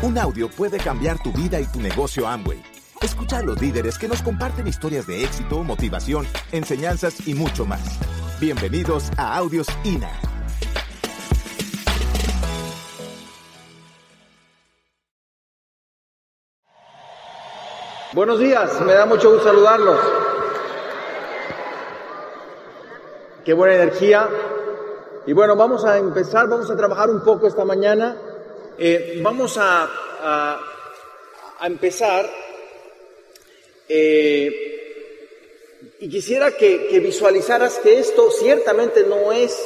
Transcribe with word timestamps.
Un 0.00 0.16
audio 0.16 0.48
puede 0.48 0.78
cambiar 0.78 1.20
tu 1.20 1.32
vida 1.32 1.58
y 1.58 1.66
tu 1.66 1.80
negocio 1.80 2.28
Amway. 2.28 2.62
Escucha 3.02 3.38
a 3.38 3.42
los 3.42 3.60
líderes 3.60 3.98
que 3.98 4.06
nos 4.06 4.22
comparten 4.22 4.68
historias 4.68 5.08
de 5.08 5.24
éxito, 5.24 5.64
motivación, 5.64 6.24
enseñanzas 6.52 7.26
y 7.26 7.34
mucho 7.34 7.66
más. 7.66 7.98
Bienvenidos 8.38 9.10
a 9.16 9.36
Audios 9.36 9.66
INA. 9.82 10.08
Buenos 18.12 18.38
días, 18.38 18.80
me 18.82 18.92
da 18.92 19.04
mucho 19.04 19.32
gusto 19.32 19.48
saludarlos. 19.48 19.98
Qué 23.44 23.52
buena 23.52 23.74
energía. 23.74 24.28
Y 25.26 25.32
bueno, 25.32 25.56
vamos 25.56 25.84
a 25.84 25.98
empezar, 25.98 26.48
vamos 26.48 26.70
a 26.70 26.76
trabajar 26.76 27.10
un 27.10 27.24
poco 27.24 27.48
esta 27.48 27.64
mañana. 27.64 28.16
Eh, 28.80 29.18
vamos 29.22 29.58
a, 29.58 29.90
a, 31.58 31.66
empezar 31.66 32.30
eh, 33.88 34.54
y 35.98 36.08
quisiera 36.08 36.56
que, 36.56 36.86
que 36.86 37.00
visualizaras 37.00 37.78
que 37.78 37.98
esto 37.98 38.30
ciertamente 38.30 39.02
no 39.02 39.32
es 39.32 39.58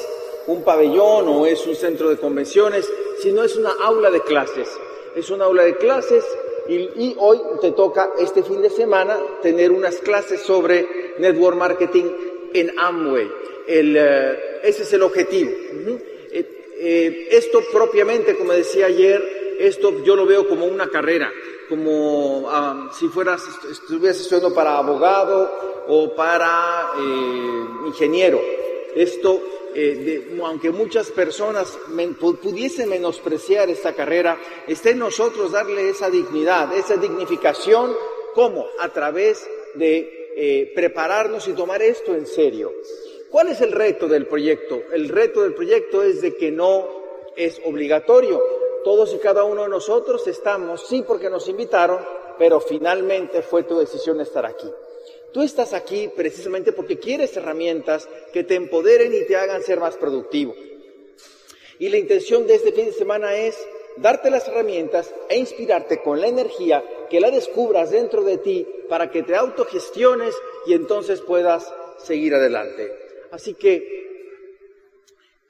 un 0.47 0.65
pabellón 0.65 1.29
o 1.29 1.45
es 1.45 1.67
un 1.67 1.77
centro 1.77 2.09
de 2.09 2.17
convenciones, 2.17 2.91
sino 3.20 3.45
es 3.45 3.55
una 3.56 3.73
aula 3.83 4.11
de 4.11 4.23
clases. 4.23 4.69
Es 5.15 5.29
una 5.29 5.45
aula 5.45 5.65
de 5.65 5.77
clases 5.77 6.25
y, 6.69 7.15
hoy 7.19 7.39
te 7.61 7.73
toca 7.73 8.12
este 8.19 8.42
fin 8.42 8.62
de 8.62 8.70
semana 8.70 9.19
tener 9.42 9.73
unas 9.73 9.97
clases 9.97 10.41
sobre 10.41 11.15
network 11.19 11.56
marketing 11.56 12.05
en 12.55 12.79
Amway. 12.79 13.31
El, 13.67 13.95
uh, 13.95 14.67
ese 14.67 14.84
es 14.84 14.92
el 14.95 15.03
objetivo. 15.03 15.51
Eh, 16.85 17.29
esto 17.31 17.63
propiamente, 17.73 18.37
como 18.37 18.53
decía 18.53 18.87
ayer, 18.87 19.57
esto 19.61 20.03
yo 20.03 20.17
lo 20.17 20.27
veo 20.27 20.48
como 20.48 20.67
una 20.67 20.91
carrera, 20.91 21.31
como 21.69 22.41
um, 22.41 22.91
si 22.93 23.06
fueras, 23.06 23.41
estuvieras 23.70 24.20
estudiando 24.20 24.53
para 24.53 24.79
abogado 24.79 25.84
o 25.87 26.12
para 26.17 26.91
eh, 26.98 27.65
ingeniero. 27.87 28.41
Esto 28.97 29.41
eh, 29.77 30.37
aunque 30.45 30.73
muchas 30.73 31.12
personas 31.12 31.79
pudiesen 32.21 32.89
menospreciar 32.89 33.71
esta 33.71 33.95
carrera, 33.95 34.37
está 34.67 34.91
en 34.91 34.99
nosotros 34.99 35.53
darle 35.53 35.89
esa 35.89 36.11
dignidad, 36.11 36.77
esa 36.77 36.97
dignificación, 36.97 37.95
¿cómo? 38.34 38.67
A 38.81 38.89
través 38.89 39.49
de 39.77 40.73
prepararnos 40.75 41.47
y 41.47 41.53
tomar 41.53 41.81
esto 41.81 42.12
en 42.15 42.27
serio. 42.27 42.73
¿Cuál 43.33 43.48
es 43.48 43.62
el 43.62 43.72
reto 43.72 44.08
del 44.08 44.27
proyecto? 44.27 44.83
El 44.92 45.08
reto 45.08 45.41
del 45.41 45.55
proyecto 45.55 46.02
es 46.02 46.20
de 46.20 46.36
que 46.36 46.50
no 46.50 46.86
es 47.34 47.62
obligatorio. 47.64 48.42
Todos 48.84 49.14
y 49.14 49.19
cada 49.20 49.44
uno 49.44 49.62
de 49.62 49.70
nosotros 49.70 50.27
estamos, 50.27 50.86
sí 50.86 51.02
porque 51.06 51.30
nos 51.30 51.48
invitaron, 51.48 52.05
pero 52.38 52.60
finalmente 52.60 53.41
fue 53.41 53.62
tu 53.62 53.78
decisión 53.78 54.20
estar 54.20 54.44
aquí. 54.44 54.69
Tú 55.33 55.41
estás 55.41 55.72
aquí 55.72 56.10
precisamente 56.14 56.72
porque 56.72 56.98
quieres 56.98 57.34
herramientas 57.34 58.06
que 58.34 58.44
te 58.44 58.55
empoderen 58.55 59.14
y 59.14 59.25
te 59.25 59.34
hagan 59.34 59.62
ser 59.62 59.80
más 59.80 59.97
productivo. 59.97 60.55
Y 61.78 61.88
la 61.88 61.97
intención 61.97 62.47
de 62.47 62.56
este 62.56 62.72
fin 62.72 62.84
de 62.84 62.92
semana 62.92 63.34
es 63.34 63.56
darte 63.97 64.28
las 64.28 64.47
herramientas 64.47 65.10
e 65.30 65.38
inspirarte 65.38 66.03
con 66.03 66.20
la 66.20 66.27
energía 66.27 66.84
que 67.08 67.19
la 67.19 67.30
descubras 67.30 67.92
dentro 67.92 68.25
de 68.25 68.36
ti 68.36 68.69
para 68.91 69.10
que 69.10 69.22
te 69.22 69.34
autogestiones 69.34 70.34
y 70.66 70.75
entonces 70.75 71.22
puedas 71.22 71.72
seguir 71.97 72.34
adelante. 72.34 73.02
Así 73.33 73.55
que 73.55 74.02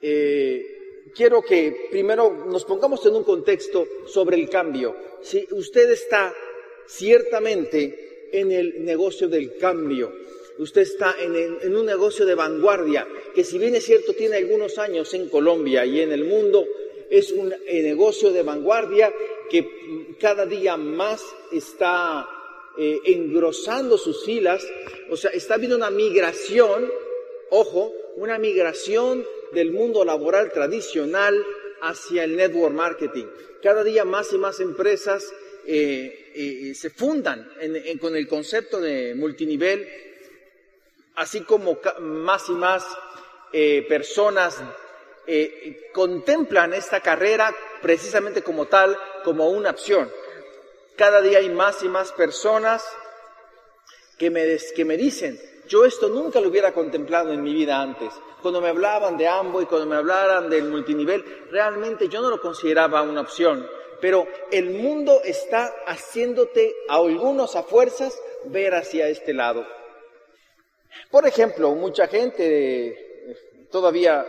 eh, 0.01 1.09
quiero 1.15 1.43
que 1.43 1.87
primero 1.91 2.45
nos 2.47 2.65
pongamos 2.65 3.05
en 3.05 3.15
un 3.15 3.23
contexto 3.23 3.87
sobre 4.07 4.37
el 4.37 4.49
cambio. 4.49 4.95
Si 5.21 5.47
usted 5.51 5.91
está 5.91 6.33
ciertamente 6.87 8.29
en 8.33 8.51
el 8.51 8.83
negocio 8.83 9.29
del 9.29 9.57
cambio. 9.57 10.11
Usted 10.57 10.81
está 10.81 11.15
en, 11.19 11.75
un 11.75 11.85
negocio 11.85 12.25
de 12.25 12.35
vanguardia, 12.35 13.07
que 13.33 13.43
si 13.43 13.57
bien 13.57 13.75
es 13.75 13.85
cierto 13.85 14.13
tiene 14.13 14.37
algunos 14.37 14.77
años 14.77 15.13
en 15.13 15.29
Colombia 15.29 15.85
y 15.85 16.01
en 16.01 16.11
el 16.11 16.25
mundo, 16.25 16.65
es 17.09 17.31
un 17.31 17.53
eh, 17.53 17.81
negocio 17.81 18.31
de 18.31 18.43
vanguardia 18.43 19.13
que 19.49 20.15
cada 20.19 20.45
día 20.45 20.77
más 20.77 21.23
está 21.51 22.27
eh, 22.77 22.99
engrosando 23.05 23.97
sus 23.97 24.23
filas, 24.25 24.65
o 25.09 25.17
sea, 25.17 25.31
está 25.31 25.55
habiendo 25.55 25.77
una 25.77 25.91
migración, 25.91 26.91
ojo, 27.55 27.93
una 28.15 28.39
migración 28.39 29.25
del 29.53 29.71
mundo 29.71 30.03
laboral 30.03 30.51
tradicional 30.51 31.45
hacia 31.81 32.23
el 32.23 32.35
network 32.35 32.73
marketing. 32.73 33.25
Cada 33.61 33.83
día 33.83 34.05
más 34.05 34.33
y 34.33 34.39
más 34.39 34.59
empresas 34.59 35.31
eh, 35.67 36.31
eh, 36.35 36.75
se 36.75 36.89
fundan 36.89 37.47
con 38.01 38.15
el 38.15 38.27
concepto 38.27 38.81
de 38.81 39.13
multinivel, 39.13 39.87
así 41.15 41.41
como 41.41 41.79
más 41.99 42.49
y 42.49 42.53
más 42.53 42.85
eh, 43.53 43.85
personas 43.87 44.59
contemplan 45.93 46.73
esta 46.73 46.99
carrera 46.99 47.55
precisamente 47.81 48.41
como 48.41 48.65
tal, 48.65 48.97
como 49.23 49.49
una 49.51 49.69
opción. 49.69 50.11
Cada 50.97 51.21
día 51.21 51.37
hay 51.37 51.49
más 51.49 51.83
y 51.83 51.87
más 51.87 52.11
personas 52.11 52.83
que 54.17 54.29
me, 54.29 54.57
que 54.75 54.85
me 54.85 54.97
dicen, 54.97 55.39
yo 55.67 55.85
esto 55.85 56.09
nunca 56.09 56.39
lo 56.39 56.49
hubiera 56.49 56.73
contemplado 56.73 57.31
en 57.31 57.41
mi 57.41 57.53
vida 57.53 57.81
antes. 57.81 58.13
Cuando 58.41 58.61
me 58.61 58.69
hablaban 58.69 59.17
de 59.17 59.27
Ambo 59.27 59.61
y 59.61 59.65
cuando 59.65 59.87
me 59.87 59.95
hablaran 59.95 60.49
del 60.49 60.65
multinivel, 60.65 61.23
realmente 61.49 62.09
yo 62.09 62.21
no 62.21 62.29
lo 62.29 62.41
consideraba 62.41 63.01
una 63.01 63.21
opción 63.21 63.65
pero 64.03 64.27
el 64.51 64.71
mundo 64.71 65.21
está 65.23 65.73
haciéndote 65.87 66.75
a 66.89 66.95
algunos 66.95 67.55
a 67.55 67.63
fuerzas 67.63 68.21
ver 68.43 68.75
hacia 68.75 69.07
este 69.07 69.33
lado. 69.33 69.65
Por 71.09 71.25
ejemplo, 71.25 71.71
mucha 71.71 72.09
gente, 72.09 73.37
todavía, 73.71 74.25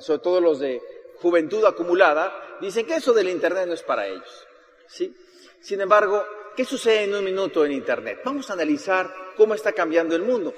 sobre 0.00 0.18
todo 0.18 0.38
los 0.42 0.58
de 0.58 0.82
juventud 1.22 1.64
acumulada, 1.64 2.58
dicen 2.60 2.84
que 2.84 2.96
eso 2.96 3.14
del 3.14 3.30
Internet 3.30 3.66
no 3.66 3.72
es 3.72 3.82
para 3.82 4.06
ellos. 4.06 4.46
¿sí? 4.86 5.16
Sin 5.62 5.80
embargo, 5.80 6.22
¿qué 6.56 6.64
sucede 6.64 7.04
en 7.04 7.14
un 7.14 7.24
minuto 7.24 7.64
en 7.64 7.72
Internet? 7.72 8.20
Vamos 8.24 8.48
a 8.50 8.54
analizar 8.54 9.12
cómo 9.36 9.54
está 9.54 9.72
cambiando 9.72 10.16
el 10.16 10.22
mundo. 10.22 10.54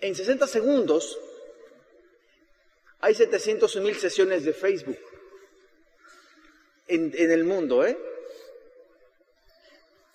En 0.00 0.14
60 0.14 0.46
segundos 0.46 1.18
hay 3.00 3.14
700 3.14 3.76
mil 3.76 3.94
sesiones 3.96 4.44
de 4.44 4.52
Facebook 4.52 4.98
en, 6.88 7.12
en 7.14 7.30
el 7.30 7.44
mundo, 7.44 7.86
¿eh? 7.86 7.96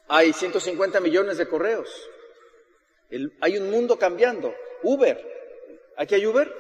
Hay 0.08 0.34
150 0.34 1.00
millones 1.00 1.38
de 1.38 1.48
correos. 1.48 1.90
El, 3.10 3.34
hay 3.42 3.58
un 3.58 3.72
mundo 3.72 3.98
cambiando. 3.98 4.54
Uber. 4.84 5.34
¿Aquí 5.98 6.16
hay 6.16 6.26
Uber? 6.26 6.54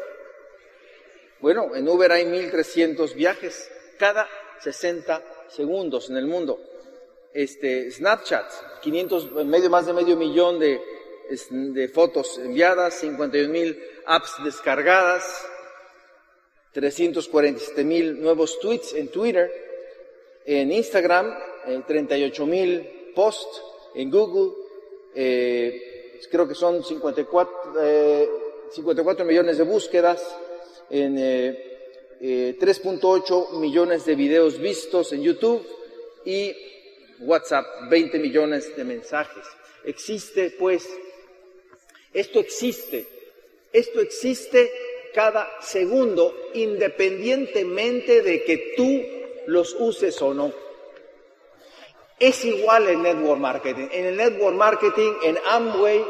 Bueno, 1.41 1.75
en 1.75 1.87
Uber 1.87 2.11
hay 2.11 2.23
1.300 2.25 3.13
viajes 3.13 3.69
cada 3.99 4.27
60 4.61 5.21
segundos 5.49 6.09
en 6.09 6.17
el 6.17 6.25
mundo. 6.25 6.59
Este, 7.35 7.91
Snapchat, 7.91 8.49
500, 8.81 9.45
medio, 9.45 9.69
más 9.69 9.85
de 9.85 9.91
medio 9.91 10.15
millón 10.15 10.57
de, 10.57 10.79
fotos 11.93 12.37
enviadas, 12.37 12.93
51 12.93 13.51
mil 13.51 13.77
apps 14.05 14.35
descargadas, 14.41 15.45
347 16.71 17.83
mil 17.83 18.21
nuevos 18.21 18.57
tweets 18.61 18.93
en 18.93 19.09
Twitter, 19.09 19.51
en 20.45 20.71
Instagram, 20.71 21.37
eh, 21.67 21.81
38 21.85 22.45
mil 22.45 23.11
posts, 23.13 23.61
en 23.95 24.09
Google, 24.09 24.53
eh, 25.13 26.21
creo 26.31 26.47
que 26.47 26.55
son 26.55 26.85
54, 26.85 27.73
54 28.71 29.25
millones 29.25 29.57
de 29.57 29.63
búsquedas, 29.65 30.25
en 30.89 31.17
3.8 31.17 33.59
millones 33.59 34.05
de 34.05 34.15
videos 34.15 34.57
vistos 34.57 35.11
en 35.11 35.21
YouTube 35.21 35.67
y 36.23 36.55
WhatsApp, 37.19 37.65
20 37.89 38.19
millones 38.19 38.75
de 38.75 38.83
mensajes. 38.83 39.45
Existe, 39.83 40.55
pues, 40.57 40.87
esto 42.13 42.39
existe, 42.39 43.07
esto 43.71 43.99
existe 43.99 44.71
cada 45.13 45.49
segundo, 45.61 46.33
independientemente 46.53 48.21
de 48.21 48.43
que 48.43 48.73
tú 48.75 49.03
los 49.47 49.75
uses 49.79 50.21
o 50.21 50.33
no. 50.33 50.51
Es 52.19 52.43
igual 52.45 52.87
el 52.87 53.01
network 53.01 53.39
marketing. 53.39 53.87
En 53.91 54.05
el 54.05 54.17
network 54.17 54.55
marketing, 54.55 55.11
en 55.23 55.37
Amway, 55.45 56.05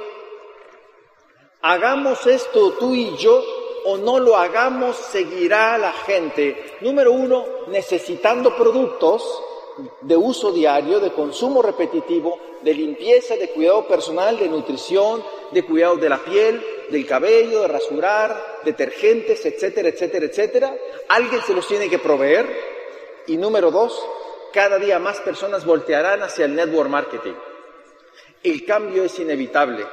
hagamos 1.62 2.26
esto 2.28 2.74
tú 2.74 2.94
y 2.94 3.16
yo 3.18 3.44
o 3.86 3.98
no 3.98 4.20
lo 4.20 4.36
hagamos, 4.36 4.96
seguirá 4.96 5.78
la 5.78 5.92
gente. 5.92 6.78
Número 6.82 7.12
uno, 7.12 7.46
necesitando 7.68 8.56
productos 8.56 9.24
de 10.02 10.16
uso 10.16 10.52
diario, 10.52 11.00
de 11.00 11.12
consumo 11.12 11.62
repetitivo, 11.62 12.40
de 12.62 12.74
limpieza, 12.74 13.36
de 13.36 13.50
cuidado 13.50 13.88
personal, 13.88 14.38
de 14.38 14.48
nutrición, 14.48 15.24
de 15.52 15.64
cuidado 15.64 15.98
de 15.98 16.10
la 16.10 16.24
piel, 16.24 16.64
del 16.90 17.06
cabello, 17.06 17.62
de 17.62 17.68
rasurar, 17.68 18.62
detergentes, 18.64 19.46
etcétera, 19.46 19.90
etcétera, 19.90 20.26
etcétera. 20.26 20.76
Alguien 21.10 21.42
se 21.42 21.54
los 21.54 21.68
tiene 21.68 21.90
que 21.90 22.00
proveer. 22.00 22.48
Y 23.28 23.38
número 23.38 23.72
dos, 23.72 24.00
cada 24.54 24.78
día 24.78 25.00
más 25.00 25.20
personas 25.20 25.66
voltearán 25.66 26.24
hacia 26.24 26.46
el 26.46 26.56
network 26.56 26.90
marketing. 26.90 27.34
El 28.44 28.66
cambio 28.66 29.04
es 29.04 29.18
inevitable. 29.20 29.86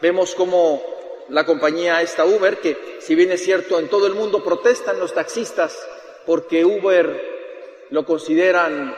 Vemos 0.00 0.34
como 0.34 0.82
la 1.28 1.46
compañía 1.46 2.02
esta 2.02 2.24
Uber, 2.24 2.58
que 2.58 2.98
si 3.00 3.14
bien 3.14 3.32
es 3.32 3.42
cierto 3.42 3.78
en 3.78 3.88
todo 3.88 4.06
el 4.06 4.14
mundo 4.14 4.44
protestan 4.44 4.98
los 4.98 5.14
taxistas 5.14 5.78
porque 6.26 6.64
Uber 6.64 7.86
lo 7.90 8.04
consideran 8.04 8.94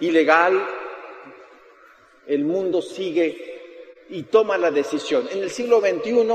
ilegal, 0.00 0.64
el 2.26 2.44
mundo 2.44 2.82
sigue 2.82 4.04
y 4.10 4.24
toma 4.24 4.58
la 4.58 4.70
decisión. 4.70 5.28
En 5.30 5.42
el 5.42 5.50
siglo 5.50 5.80
XXI 5.80 6.26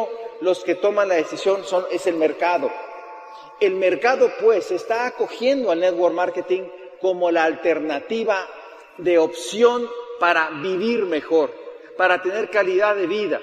los 0.42 0.64
que 0.64 0.76
toman 0.76 1.10
la 1.10 1.16
decisión 1.16 1.64
son, 1.66 1.86
es 1.92 2.08
el 2.08 2.16
mercado. 2.16 2.72
El 3.60 3.76
mercado 3.76 4.32
pues 4.40 4.72
está 4.72 5.08
acogiendo 5.08 5.72
al 5.72 5.82
network 5.82 6.14
marketing 6.14 6.64
como 7.02 7.32
la 7.32 7.44
alternativa 7.44 8.48
de 8.98 9.18
opción 9.18 9.90
para 10.20 10.50
vivir 10.62 11.06
mejor, 11.06 11.52
para 11.98 12.22
tener 12.22 12.50
calidad 12.50 12.96
de 12.96 13.08
vida. 13.08 13.42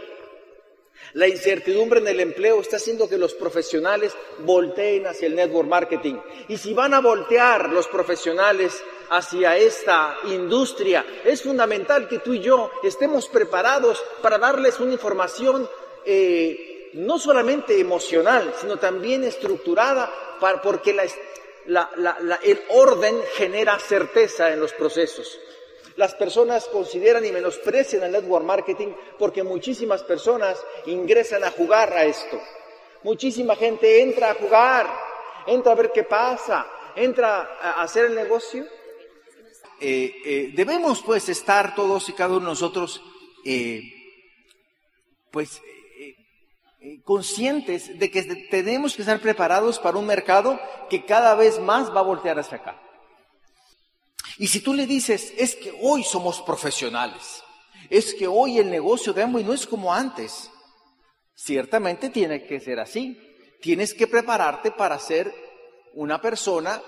La 1.15 1.29
incertidumbre 1.29 2.01
en 2.01 2.09
el 2.09 2.21
empleo 2.21 2.61
está 2.61 2.77
haciendo 2.77 3.09
que 3.09 3.19
los 3.19 3.35
profesionales 3.35 4.13
volteen 4.41 5.07
hacia 5.07 5.27
el 5.27 5.37
network 5.37 5.69
marketing. 5.69 6.17
Y 6.49 6.59
si 6.59 6.75
van 6.75 6.95
a 6.95 7.01
voltear 7.01 7.71
los 7.71 7.89
profesionales 7.89 8.83
hacia 9.11 9.57
esta 9.57 10.17
industria, 10.25 11.05
es 11.25 11.43
fundamental 11.43 12.09
que 12.09 12.19
tú 12.19 12.35
y 12.35 12.41
yo 12.41 12.71
estemos 12.83 13.29
preparados 13.29 14.03
para 14.21 14.39
darles 14.39 14.81
una 14.81 14.93
información 14.93 15.69
eh, 16.05 16.91
no 16.95 17.19
solamente 17.19 17.79
emocional, 17.79 18.55
sino 18.61 18.79
también 18.79 19.25
estructurada, 19.25 20.13
para, 20.41 20.61
porque 20.63 20.97
el 21.71 22.61
orden 22.71 23.17
genera 23.35 23.79
certeza 23.79 24.53
en 24.53 24.61
los 24.61 24.73
procesos. 24.73 25.39
Las 25.97 26.15
personas 26.15 26.67
consideran 26.67 27.25
y 27.25 27.33
menosprecian 27.33 28.03
el 28.03 28.13
network 28.13 28.45
marketing 28.45 28.89
porque 29.19 29.43
muchísimas 29.43 30.03
personas 30.03 30.63
ingresan 30.85 31.43
a 31.43 31.51
jugar 31.51 31.93
a 31.95 32.05
esto. 32.05 32.39
Muchísima 33.03 33.57
gente 33.57 34.03
entra 34.03 34.31
a 34.31 34.35
jugar, 34.35 34.87
entra 35.47 35.73
a 35.73 35.75
ver 35.75 35.93
qué 35.93 36.03
pasa, 36.03 36.67
entra 36.95 37.59
a 37.63 37.83
hacer 37.83 38.07
el 38.07 38.15
negocio. 38.15 38.67
Eh, 39.81 40.15
eh, 40.25 40.53
debemos 40.55 41.03
pues 41.03 41.29
estar 41.31 41.75
todos 41.75 42.09
y 42.11 42.13
cada 42.13 42.31
uno 42.31 42.41
de 42.41 42.47
nosotros 42.47 43.03
eh, 43.45 43.83
pues 45.31 45.61
conscientes 47.05 47.99
de 47.99 48.11
que 48.11 48.23
tenemos 48.51 48.95
que 48.95 49.03
estar 49.03 49.21
preparados 49.21 49.79
para 49.79 49.99
un 49.99 50.07
mercado 50.07 50.61
que 50.89 51.05
cada 51.05 51.35
vez 51.35 51.59
más 51.59 51.95
va 51.95 52.01
a 52.01 52.05
voltear 52.05 52.39
hacia 52.39 52.59
acá. 52.59 52.86
Y 54.39 54.49
si 54.49 54.61
tú 54.61 54.75
le 54.75 54.87
dices, 54.87 55.33
es 55.37 55.55
que 55.55 55.73
hoy 55.81 56.05
somos 56.05 56.41
profesionales, 56.43 57.43
es 57.89 58.15
que 58.15 58.27
hoy 58.27 58.59
el 58.59 58.71
negocio 58.71 59.13
de 59.13 59.23
Amway 59.23 59.45
no 59.45 59.53
es 59.53 59.67
como 59.67 59.93
antes, 59.93 60.51
ciertamente 61.35 62.11
tiene 62.11 62.45
que 62.45 62.61
ser 62.61 62.81
así. 62.81 63.19
Tienes 63.61 63.95
que 63.95 64.07
prepararte 64.07 64.71
para 64.71 64.99
ser 64.99 65.33
una 65.95 66.21
persona 66.21 66.83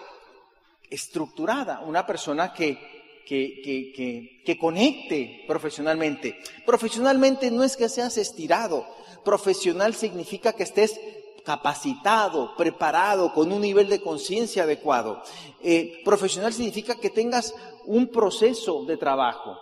estructurada, 0.91 1.81
una 1.81 2.07
persona 2.07 2.53
que, 2.53 3.23
que, 3.27 3.61
que, 3.65 4.43
que, 4.45 4.59
conecte 4.59 5.45
profesionalmente. 5.47 6.39
Profesionalmente 6.67 7.51
no 7.51 7.65
es 7.65 7.77
que 7.77 7.89
seas 7.89 8.17
estirado, 8.17 8.87
Profesional 9.25 9.95
significa 9.95 10.53
que 10.53 10.63
estés 10.63 10.99
capacitado, 11.45 12.55
preparado, 12.57 13.33
con 13.33 13.53
un 13.53 13.61
nivel 13.61 13.89
de 13.89 14.01
conciencia 14.01 14.65
adecuado. 14.65 15.23
Eh, 15.63 16.01
profesional 16.05 16.53
significa 16.53 16.97
que 16.97 17.11
tengas 17.11 17.55
un 17.87 18.09
proceso 18.09 18.85
de 18.85 18.97
trabajo. 18.97 19.57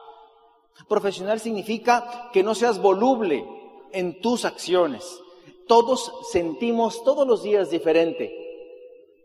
Profesional 0.88 1.40
significa 1.40 2.30
que 2.32 2.42
no 2.42 2.54
seas 2.54 2.80
voluble 2.80 3.44
en 3.92 4.20
tus 4.20 4.44
acciones. 4.44 5.20
Todos 5.66 6.12
sentimos 6.30 7.02
todos 7.02 7.26
los 7.26 7.42
días 7.42 7.70
diferente. 7.70 8.32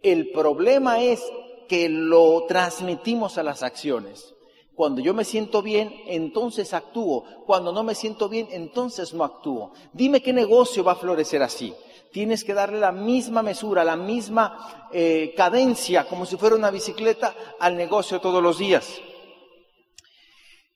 El 0.01 0.31
problema 0.31 1.03
es 1.03 1.21
que 1.67 1.87
lo 1.89 2.45
transmitimos 2.47 3.37
a 3.37 3.43
las 3.43 3.63
acciones. 3.63 4.33
Cuando 4.75 5.01
yo 5.01 5.13
me 5.13 5.25
siento 5.25 5.61
bien, 5.61 5.93
entonces 6.07 6.73
actúo. 6.73 7.23
Cuando 7.45 7.71
no 7.71 7.83
me 7.83 7.93
siento 7.93 8.29
bien, 8.29 8.47
entonces 8.51 9.13
no 9.13 9.23
actúo. 9.23 9.73
Dime 9.93 10.21
qué 10.21 10.33
negocio 10.33 10.83
va 10.83 10.93
a 10.93 10.95
florecer 10.95 11.43
así. 11.43 11.73
Tienes 12.11 12.43
que 12.43 12.53
darle 12.53 12.79
la 12.79 12.91
misma 12.91 13.41
mesura, 13.41 13.85
la 13.85 13.95
misma 13.95 14.89
eh, 14.91 15.33
cadencia, 15.35 16.05
como 16.07 16.25
si 16.25 16.35
fuera 16.35 16.57
una 16.57 16.69
bicicleta, 16.69 17.33
al 17.59 17.77
negocio 17.77 18.19
todos 18.19 18.43
los 18.43 18.57
días. 18.57 18.99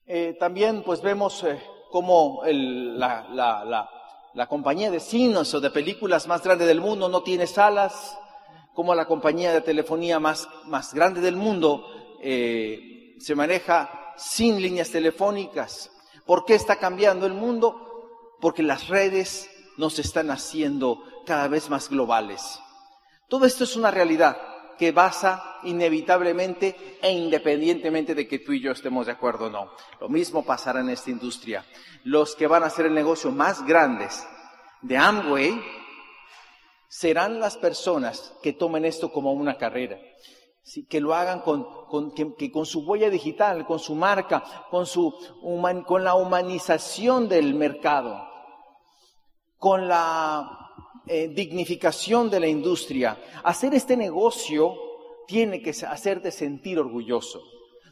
Eh, 0.08 0.38
también 0.40 0.82
pues 0.84 1.02
vemos 1.02 1.44
eh, 1.44 1.62
como 1.92 2.42
la, 2.46 3.90
compañía 4.48 4.92
de 4.92 5.02
cines 5.02 5.54
o 5.54 5.60
de 5.60 5.72
películas 5.72 6.28
más 6.28 6.42
grande 6.42 6.66
del 6.66 6.80
mundo 6.80 7.10
no 7.10 7.22
tiene 7.22 7.48
salas, 7.48 8.18
como 8.74 8.96
la 8.96 9.06
compañía 9.06 9.52
de 9.52 9.62
telefonía 9.62 10.20
más, 10.20 10.48
más 10.66 10.94
grande 10.94 11.20
del 11.22 11.36
mundo 11.36 11.86
se 12.22 13.36
maneja 13.36 14.14
sin 14.18 14.62
líneas 14.62 14.90
telefónicas. 14.90 15.92
¿Por 16.26 16.46
qué 16.46 16.56
está 16.56 16.78
cambiando 16.78 17.26
el 17.26 17.34
mundo? 17.34 18.38
Porque 18.42 18.64
las 18.64 18.88
redes 18.88 19.50
nos 19.78 20.00
están 20.00 20.32
haciendo 20.32 21.04
cada 21.26 21.48
vez 21.48 21.70
más 21.70 21.90
globales. 21.90 22.60
Todo 23.28 23.46
esto 23.46 23.64
es 23.64 23.76
una 23.76 23.92
realidad 23.92 24.38
que 24.78 24.92
basa 24.92 25.58
inevitablemente 25.64 27.00
e 27.02 27.12
independientemente 27.12 28.14
de 28.14 28.28
que 28.28 28.40
tú 28.40 28.52
y 28.52 28.62
yo 28.62 28.72
estemos 28.72 29.06
de 29.06 29.14
acuerdo 29.14 29.46
o 29.46 29.50
no. 29.50 29.72
Lo 30.00 30.10
mismo 30.10 30.46
pasará 30.46 30.82
en 30.82 30.90
esta 30.90 31.10
industria. 31.10 31.66
Los 32.04 32.36
que 32.36 32.48
van 32.48 32.64
a 32.64 32.68
hacer 32.68 32.86
el 32.86 32.94
negocio 32.94 33.32
más 33.32 33.66
grandes 33.66 34.28
de 34.82 34.98
Amway 34.98 35.60
serán 36.88 37.40
las 37.40 37.58
personas 37.58 38.34
que 38.44 38.54
tomen 38.54 38.86
esto 38.86 39.12
como 39.12 39.34
una 39.34 39.58
carrera 39.58 39.98
que 40.90 41.00
lo 41.00 41.14
hagan 41.14 41.42
con, 41.42 42.12
que, 42.12 42.52
con 42.52 42.66
su 42.66 42.82
huella 42.82 43.10
digital, 43.10 43.66
con 43.66 43.80
su 43.80 43.94
marca, 43.94 44.44
con, 44.72 44.88
su 44.88 45.14
con 45.86 46.04
la 46.04 46.16
humanización 46.16 47.30
del 47.30 47.54
mercado, 47.54 48.28
con 49.58 49.88
la 49.88 50.65
eh, 51.08 51.30
dignificación 51.34 52.30
de 52.30 52.40
la 52.40 52.48
industria. 52.48 53.18
Hacer 53.44 53.74
este 53.74 53.96
negocio 53.96 54.76
tiene 55.28 55.62
que 55.62 55.72
hacerte 55.72 56.32
sentir 56.32 56.80
orgulloso. 56.80 57.42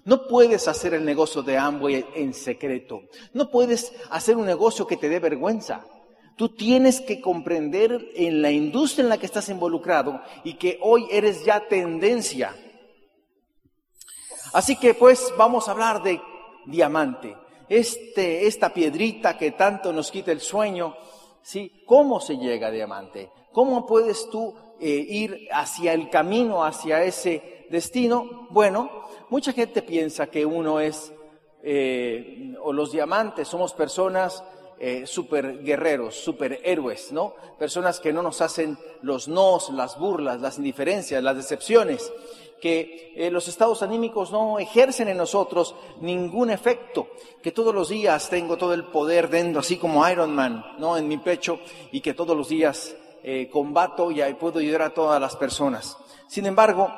No 0.06 0.28
puedes 0.28 0.68
hacer 0.68 0.94
el 0.94 1.06
negocio 1.06 1.42
de 1.44 1.58
Amway 1.58 2.06
en 2.16 2.34
secreto. 2.34 3.04
No 3.34 3.50
puedes 3.50 3.94
hacer 4.10 4.36
un 4.36 4.46
negocio 4.46 4.86
que 4.86 4.98
te 4.98 5.10
dé 5.10 5.20
vergüenza. 5.20 5.86
Tú 6.36 6.50
tienes 6.50 7.00
que 7.00 7.22
comprender 7.22 8.10
en 8.16 8.42
la 8.42 8.52
industria 8.52 9.04
en 9.04 9.10
la 9.10 9.18
que 9.18 9.28
estás 9.28 9.48
involucrado 9.50 10.22
y 10.44 10.56
que 10.56 10.80
hoy 10.82 11.08
eres 11.12 11.46
ya 11.46 11.68
tendencia. 11.68 12.56
Así 14.52 14.76
que 14.76 14.94
pues 14.94 15.32
vamos 15.38 15.68
a 15.68 15.72
hablar 15.72 16.04
de 16.04 16.20
diamante. 16.66 17.36
Este, 17.70 18.46
esta 18.46 18.74
piedrita 18.74 19.38
que 19.38 19.52
tanto 19.52 19.94
nos 19.94 20.12
quita 20.12 20.32
el 20.32 20.42
sueño, 20.42 20.96
¿sí? 21.44 21.84
¿Cómo 21.86 22.20
se 22.20 22.38
llega 22.38 22.68
a 22.68 22.72
diamante? 22.72 23.30
¿Cómo 23.52 23.86
puedes 23.86 24.30
tú 24.32 24.56
eh, 24.80 24.88
ir 24.88 25.48
hacia 25.52 25.94
el 25.94 26.10
camino, 26.10 26.64
hacia 26.64 27.04
ese 27.04 27.68
destino? 27.70 28.48
Bueno, 28.50 28.90
mucha 29.30 29.54
gente 29.54 29.84
piensa 29.84 30.28
que 30.28 30.46
uno 30.46 30.80
es, 30.80 31.14
eh, 31.62 32.56
o 32.64 32.74
los 32.74 32.92
diamantes, 32.92 33.48
somos 33.48 33.74
personas 33.74 34.44
eh, 34.80 35.06
super 35.06 35.64
guerreros, 35.64 36.16
super 36.16 36.60
héroes, 36.64 37.12
¿no? 37.12 37.36
Personas 37.60 38.00
que 38.00 38.12
no 38.12 38.22
nos 38.22 38.42
hacen 38.42 38.78
los 39.02 39.28
nos, 39.28 39.70
las 39.70 39.98
burlas, 40.00 40.42
las 40.42 40.58
indiferencias, 40.58 41.24
las 41.24 41.38
decepciones, 41.38 42.12
que 42.64 43.12
eh, 43.16 43.30
los 43.30 43.50
estados 43.50 43.84
anímicos 43.84 44.32
no 44.32 44.58
ejercen 44.58 45.10
en 45.10 45.18
nosotros 45.18 45.76
ningún 46.00 46.50
efecto, 46.50 47.10
que 47.42 47.52
todos 47.52 47.76
los 47.76 47.90
días 47.90 48.30
tengo 48.30 48.56
todo 48.58 48.74
el 48.74 48.86
poder 48.86 49.30
dentro, 49.30 49.60
así 49.60 49.76
como 49.76 50.08
Iron 50.10 50.34
Man, 50.34 50.64
¿no? 50.80 50.96
En 50.96 51.10
mi 51.10 51.18
pecho 51.18 51.60
y 51.92 52.00
que 52.00 52.14
todos 52.14 52.38
los 52.38 52.48
días 52.48 52.96
eh, 53.22 53.50
combato 53.52 54.10
y 54.12 54.22
ahí 54.22 54.36
puedo 54.36 54.60
ayudar 54.60 54.84
a 54.84 54.94
todas 54.94 55.20
las 55.20 55.36
personas. 55.36 55.98
Sin 56.28 56.46
embargo, 56.46 56.90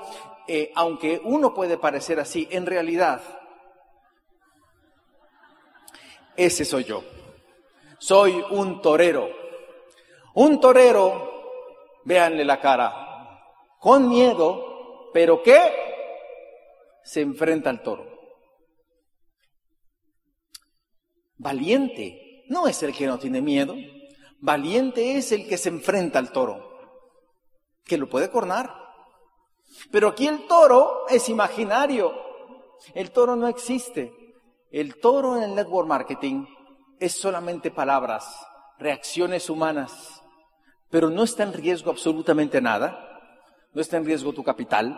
aunque 0.75 1.19
uno 1.23 1.55
puede 1.55 1.79
parecer 1.79 2.19
así, 2.19 2.47
en 2.51 2.67
realidad, 2.67 3.21
ese 6.37 6.63
soy 6.63 6.83
yo 6.83 7.03
soy 8.05 8.43
un 8.51 8.81
torero. 8.81 9.29
Un 10.35 10.59
torero, 10.59 12.01
véanle 12.03 12.43
la 12.45 12.59
cara, 12.59 13.39
con 13.79 14.09
miedo, 14.09 14.74
pero 15.15 15.41
¿qué? 15.41 15.71
Se 17.01 17.21
enfrenta 17.21 17.69
al 17.69 17.81
toro. 17.81 18.05
Valiente 21.37 22.43
no 22.49 22.67
es 22.67 22.83
el 22.83 22.93
que 22.93 23.07
no 23.07 23.17
tiene 23.17 23.41
miedo, 23.41 23.75
valiente 24.41 25.15
es 25.15 25.31
el 25.31 25.47
que 25.47 25.57
se 25.57 25.69
enfrenta 25.69 26.19
al 26.19 26.33
toro, 26.33 26.69
que 27.85 27.97
lo 27.97 28.09
puede 28.09 28.29
cornar. 28.29 28.69
Pero 29.89 30.09
aquí 30.09 30.27
el 30.27 30.47
toro 30.47 31.07
es 31.07 31.29
imaginario, 31.29 32.11
El 32.93 33.11
toro 33.11 33.37
no 33.37 33.47
existe. 33.47 34.11
El 34.69 34.99
toro 34.99 35.37
en 35.37 35.43
el 35.43 35.55
network 35.55 35.87
marketing 35.87 36.45
es 36.99 37.13
solamente 37.13 37.71
palabras, 37.71 38.45
reacciones 38.79 39.49
humanas, 39.49 40.21
pero 40.89 41.09
no 41.09 41.23
está 41.23 41.43
en 41.43 41.53
riesgo 41.53 41.89
absolutamente 41.89 42.59
nada. 42.59 43.14
No 43.75 43.81
está 43.81 43.97
en 43.97 44.05
riesgo 44.05 44.33
tu 44.33 44.43
capital. 44.43 44.97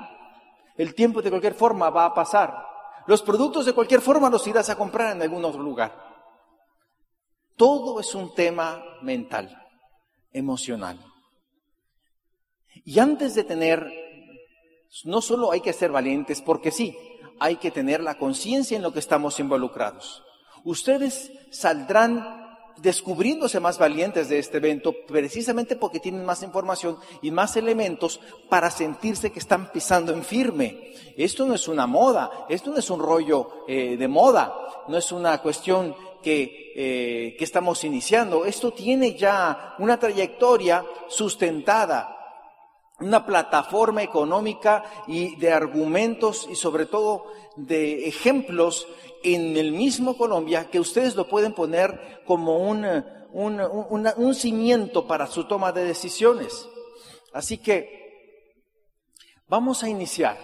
El 0.78 0.94
tiempo 0.94 1.22
de 1.22 1.32
cualquier 1.32 1.56
forma 1.56 1.90
va 1.90 2.06
a 2.06 2.14
pasar. 2.14 2.66
Los 3.08 3.24
productos 3.24 3.66
de 3.66 3.74
cualquier 3.74 4.02
forma 4.02 4.30
los 4.30 4.46
irás 4.48 4.70
a 4.70 4.78
comprar 4.78 5.16
en 5.16 5.22
algún 5.22 5.44
otro 5.44 5.62
lugar. 5.62 6.06
Todo 7.56 8.00
es 8.00 8.14
un 8.14 8.36
tema 8.36 8.84
mental, 9.02 9.50
emocional. 10.32 11.00
Y 12.86 13.00
antes 13.00 13.34
de 13.34 13.44
tener, 13.44 13.92
no 15.06 15.22
solo 15.22 15.52
hay 15.52 15.62
que 15.62 15.74
ser 15.74 15.92
valientes, 15.92 16.42
porque 16.44 16.70
sí, 16.70 16.96
hay 17.40 17.56
que 17.56 17.72
tener 17.72 18.02
la 18.02 18.20
conciencia 18.20 18.78
en 18.78 18.84
lo 18.84 18.94
que 18.94 19.00
estamos 19.00 19.40
involucrados. 19.40 20.24
Ustedes 20.64 21.32
saldrán 21.50 22.47
descubriéndose 22.78 23.60
más 23.60 23.78
valientes 23.78 24.30
de 24.30 24.40
este 24.40 24.58
evento 24.58 24.94
precisamente 25.08 25.76
porque 25.76 26.00
tienen 26.00 26.26
más 26.26 26.44
información 26.44 26.98
y 27.22 27.32
más 27.32 27.58
elementos 27.58 28.20
para 28.50 28.70
sentirse 28.72 29.32
que 29.32 29.40
están 29.40 29.72
pisando 29.72 30.14
en 30.14 30.24
firme. 30.24 30.94
Esto 31.16 31.46
no 31.46 31.54
es 31.54 31.68
una 31.68 31.88
moda, 31.88 32.46
esto 32.50 32.72
no 32.72 32.78
es 32.78 32.90
un 32.90 33.00
rollo 33.00 33.66
eh, 33.68 33.98
de 33.98 34.08
moda, 34.08 34.54
no 34.88 34.98
es 34.98 35.12
una 35.12 35.42
cuestión 35.42 35.96
que, 36.22 36.74
eh, 36.76 37.36
que 37.38 37.44
estamos 37.44 37.84
iniciando. 37.84 38.46
Esto 38.46 38.72
tiene 38.72 39.16
ya 39.16 39.76
una 39.80 40.00
trayectoria 40.00 40.86
sustentada, 41.08 42.17
una 43.00 43.26
plataforma 43.26 44.02
económica 44.02 44.84
y 45.08 45.36
de 45.36 45.52
argumentos 45.52 46.48
y 46.50 46.56
sobre 46.56 46.86
todo 46.86 47.26
de 47.56 48.08
ejemplos 48.08 48.88
en 49.24 49.56
el 49.56 49.72
mismo 49.72 50.18
Colombia 50.18 50.70
que 50.70 50.80
ustedes 50.80 51.16
lo 51.16 51.28
pueden 51.28 51.54
poner 51.54 52.24
como 52.26 52.58
un, 52.58 52.86
un, 53.32 53.62
un, 54.18 54.36
cimiento 54.36 55.06
para 55.06 55.28
su 55.28 55.46
toma 55.46 55.72
de 55.72 55.84
decisiones. 55.84 56.68
Así 57.34 57.60
que 57.60 58.56
vamos 59.48 59.84
a 59.84 59.90
iniciar 59.90 60.38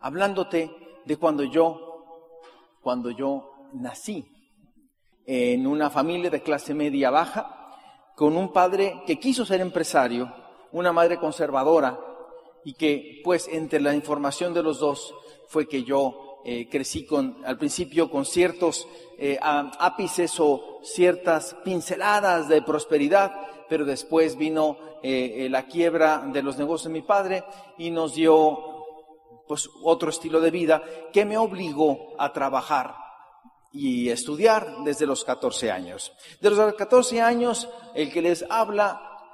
hablándote 0.00 0.70
de 1.04 1.16
cuando 1.16 1.42
yo, 1.42 2.42
cuando 2.80 3.10
yo 3.10 3.70
nací 3.72 4.24
en 5.26 5.66
una 5.66 5.90
familia 5.90 6.30
de 6.30 6.42
clase 6.42 6.74
media 6.74 7.10
baja, 7.10 7.72
con 8.14 8.36
un 8.36 8.52
padre 8.52 9.02
que 9.04 9.18
quiso 9.18 9.44
ser 9.44 9.60
empresario, 9.60 10.32
una 10.76 10.92
madre 10.92 11.16
conservadora, 11.16 11.98
y 12.62 12.74
que 12.74 13.22
pues 13.24 13.48
entre 13.48 13.80
la 13.80 13.94
información 13.94 14.52
de 14.52 14.62
los 14.62 14.78
dos 14.78 15.14
fue 15.48 15.66
que 15.66 15.84
yo 15.84 16.42
eh, 16.44 16.68
crecí 16.68 17.06
con, 17.06 17.42
al 17.46 17.56
principio 17.56 18.10
con 18.10 18.26
ciertos 18.26 18.86
eh, 19.18 19.38
ápices 19.40 20.38
o 20.38 20.80
ciertas 20.82 21.56
pinceladas 21.64 22.48
de 22.48 22.60
prosperidad, 22.60 23.32
pero 23.70 23.86
después 23.86 24.36
vino 24.36 24.76
eh, 25.02 25.48
la 25.50 25.66
quiebra 25.66 26.28
de 26.30 26.42
los 26.42 26.58
negocios 26.58 26.92
de 26.92 27.00
mi 27.00 27.02
padre 27.06 27.42
y 27.78 27.90
nos 27.90 28.14
dio 28.14 28.58
pues 29.48 29.70
otro 29.82 30.10
estilo 30.10 30.40
de 30.40 30.50
vida 30.50 30.82
que 31.10 31.24
me 31.24 31.38
obligó 31.38 32.14
a 32.18 32.32
trabajar 32.32 32.96
y 33.72 34.10
estudiar 34.10 34.84
desde 34.84 35.06
los 35.06 35.24
14 35.24 35.70
años. 35.70 36.12
De 36.40 36.50
los 36.50 36.74
14 36.74 37.22
años, 37.22 37.68
el 37.94 38.12
que 38.12 38.22
les 38.22 38.44
habla 38.50 39.30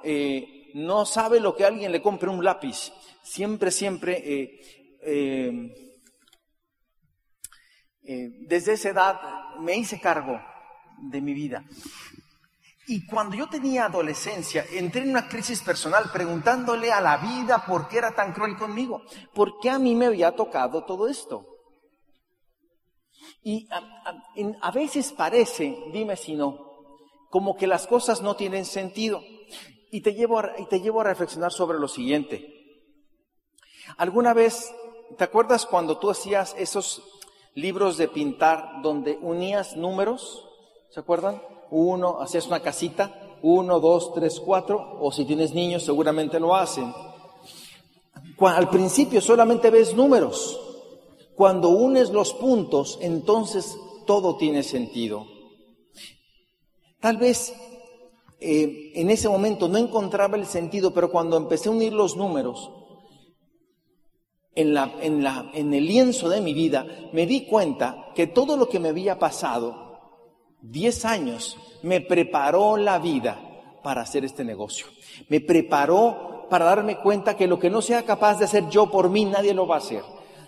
no 0.73 1.05
sabe 1.05 1.39
lo 1.39 1.55
que 1.55 1.65
alguien 1.65 1.91
le 1.91 2.01
compre 2.01 2.29
un 2.29 2.43
lápiz. 2.43 2.91
Siempre, 3.21 3.71
siempre, 3.71 4.21
eh, 4.25 4.59
eh, 8.03 8.29
desde 8.47 8.73
esa 8.73 8.89
edad 8.89 9.19
me 9.59 9.75
hice 9.75 9.99
cargo 9.99 10.39
de 10.97 11.21
mi 11.21 11.33
vida. 11.33 11.63
Y 12.85 13.05
cuando 13.05 13.35
yo 13.35 13.47
tenía 13.47 13.85
adolescencia, 13.85 14.65
entré 14.71 15.03
en 15.03 15.11
una 15.11 15.29
crisis 15.29 15.61
personal 15.61 16.09
preguntándole 16.11 16.91
a 16.91 16.99
la 16.99 17.17
vida 17.17 17.63
por 17.65 17.87
qué 17.87 17.99
era 17.99 18.13
tan 18.13 18.33
cruel 18.33 18.57
conmigo, 18.57 19.03
por 19.33 19.59
qué 19.61 19.69
a 19.69 19.79
mí 19.79 19.95
me 19.95 20.07
había 20.07 20.35
tocado 20.35 20.83
todo 20.83 21.07
esto. 21.07 21.47
Y 23.41 23.69
a, 24.61 24.71
veces 24.71 25.13
parece, 25.13 25.77
dime 25.93 26.17
si 26.17 26.35
no, 26.35 26.57
como 27.29 27.55
que 27.55 27.67
las 27.67 27.87
cosas 27.87 28.21
no 28.21 28.35
tienen 28.35 28.65
sentido. 28.65 29.21
Y 29.93 30.01
te 30.01 30.15
llevo 30.15 30.39
a, 30.39 30.55
y 30.57 30.65
te 30.65 30.81
llevo 30.81 31.01
a 31.01 31.03
reflexionar 31.03 31.51
sobre 31.51 31.77
lo 31.77 31.87
siguiente. 31.87 32.49
¿Alguna 33.95 34.33
vez, 34.33 34.73
te 35.19 35.23
acuerdas 35.23 35.67
cuando 35.67 35.99
tú 35.99 36.09
hacías 36.09 36.55
esos 36.57 37.03
libros 37.53 37.97
de 37.97 38.07
pintar 38.07 38.81
donde 38.81 39.19
unías 39.21 39.77
números? 39.77 40.49
¿Se 40.89 40.99
acuerdan? 40.99 41.43
Uno, 41.69 42.21
hacías 42.21 42.47
una 42.47 42.61
casita, 42.61 43.37
uno, 43.43 43.79
dos, 43.79 44.15
tres, 44.15 44.39
cuatro, 44.39 44.97
o 44.99 45.11
si 45.11 45.25
tienes 45.25 45.53
niños 45.53 45.83
seguramente 45.83 46.39
lo 46.39 46.55
hacen. 46.55 46.91
Al 48.39 48.69
principio 48.71 49.21
solamente 49.21 49.69
ves 49.69 49.93
números, 49.93 50.59
cuando 51.35 51.69
unes 51.69 52.09
los 52.09 52.33
puntos, 52.33 52.97
entonces 52.99 53.77
todo 54.07 54.37
tiene 54.37 54.63
sentido. 54.63 55.27
Tal 56.99 57.17
vez 57.17 57.53
eh, 58.43 58.91
en 58.95 59.09
ese 59.09 59.29
momento 59.29 59.67
no 59.67 59.77
encontraba 59.77 60.37
el 60.37 60.45
sentido, 60.45 60.93
pero 60.93 61.09
cuando 61.09 61.37
empecé 61.37 61.69
a 61.69 61.71
unir 61.71 61.93
los 61.93 62.17
números 62.17 62.71
en, 64.55 64.73
la, 64.73 64.93
en, 65.01 65.23
la, 65.23 65.49
en 65.53 65.73
el 65.73 65.85
lienzo 65.85 66.29
de 66.29 66.41
mi 66.41 66.53
vida, 66.53 66.85
me 67.13 67.25
di 67.25 67.45
cuenta 67.45 68.11
que 68.13 68.27
todo 68.27 68.57
lo 68.57 68.69
que 68.69 68.79
me 68.79 68.89
había 68.89 69.17
pasado, 69.17 69.99
10 70.61 71.05
años, 71.05 71.57
me 71.81 72.01
preparó 72.01 72.77
la 72.77 72.99
vida 72.99 73.39
para 73.81 74.01
hacer 74.01 74.25
este 74.25 74.43
negocio. 74.43 74.87
Me 75.29 75.39
preparó 75.39 76.47
para 76.49 76.65
darme 76.65 76.97
cuenta 76.99 77.35
que 77.35 77.47
lo 77.47 77.57
que 77.59 77.69
no 77.69 77.81
sea 77.81 78.03
capaz 78.03 78.37
de 78.39 78.45
hacer 78.45 78.69
yo 78.69 78.91
por 78.91 79.09
mí, 79.09 79.25
nadie 79.25 79.53
lo 79.53 79.65
va 79.65 79.75
a 79.75 79.79
hacer 79.79 80.03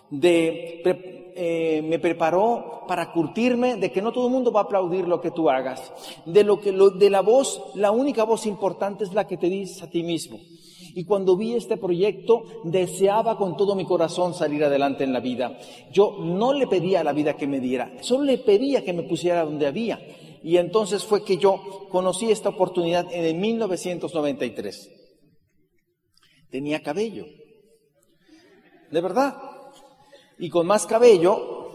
de, 0.09 1.14
eh, 1.37 1.81
me 1.83 1.99
preparó 1.99 2.85
para 2.87 3.11
curtirme 3.11 3.75
de 3.75 3.91
que 3.91 4.01
no 4.01 4.13
todo 4.13 4.27
el 4.27 4.31
mundo 4.31 4.53
va 4.53 4.61
a 4.61 4.63
aplaudir 4.63 5.05
lo 5.05 5.19
que 5.19 5.31
tú 5.31 5.49
hagas, 5.49 5.91
de 6.25 6.45
lo 6.45 6.61
que 6.61 6.71
lo, 6.71 6.91
de 6.91 7.09
la 7.09 7.21
voz, 7.21 7.61
la 7.75 7.91
única 7.91 8.23
voz 8.23 8.45
importante 8.45 9.03
es 9.03 9.13
la 9.13 9.27
que 9.27 9.35
te 9.35 9.49
dices 9.49 9.83
a 9.83 9.89
ti 9.89 10.01
mismo. 10.01 10.39
Y 10.93 11.03
cuando 11.03 11.35
vi 11.35 11.53
este 11.53 11.75
proyecto, 11.75 12.43
deseaba 12.63 13.37
con 13.37 13.57
todo 13.57 13.75
mi 13.75 13.83
corazón 13.83 14.33
salir 14.33 14.63
adelante 14.63 15.03
en 15.03 15.11
la 15.11 15.19
vida. 15.19 15.59
Yo 15.91 16.15
no 16.21 16.53
le 16.53 16.67
pedía 16.67 17.01
a 17.01 17.03
la 17.03 17.11
vida 17.11 17.35
que 17.35 17.47
me 17.47 17.59
diera, 17.59 17.91
solo 18.01 18.23
le 18.23 18.37
pedía 18.37 18.85
que 18.85 18.93
me 18.93 19.03
pusiera 19.03 19.43
donde 19.43 19.67
había. 19.67 19.99
Y 20.41 20.55
entonces 20.55 21.03
fue 21.03 21.25
que 21.25 21.37
yo 21.37 21.87
conocí 21.89 22.31
esta 22.31 22.49
oportunidad 22.49 23.11
en 23.11 23.25
el 23.25 23.35
1993. 23.35 24.89
Tenía 26.49 26.81
cabello. 26.81 27.25
De 28.89 29.01
verdad, 29.01 29.35
y 30.37 30.49
con 30.49 30.67
más 30.67 30.85
cabello, 30.85 31.65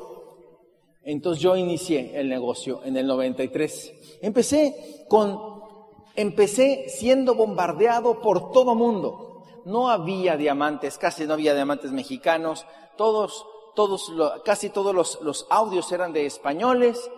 entonces 1.03 1.43
yo 1.43 1.57
inicié 1.57 2.19
el 2.19 2.29
negocio 2.29 2.83
en 2.85 2.97
el 2.97 3.07
93. 3.07 4.19
Empecé 4.23 5.07
con, 5.09 5.63
empecé 6.15 6.89
siendo 6.89 7.35
bombardeado 7.35 8.21
por 8.21 8.53
todo 8.53 8.75
mundo. 8.75 9.45
No 9.65 9.89
había 9.89 10.37
diamantes, 10.37 10.99
casi 10.99 11.27
no 11.27 11.35
había 11.35 11.55
diamantes 11.55 11.93
mexicanos. 11.93 12.67
Todos, 12.97 13.47
todos, 13.75 14.13
casi 14.45 14.69
todos 14.71 15.19
los, 15.21 15.47
audios 15.51 15.91
eran 15.93 16.13
de 16.13 16.27
españoles 16.27 17.11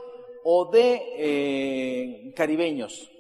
o 0.45 0.71
de 0.71 1.03
eh, 1.17 2.35
caribeños 2.37 3.11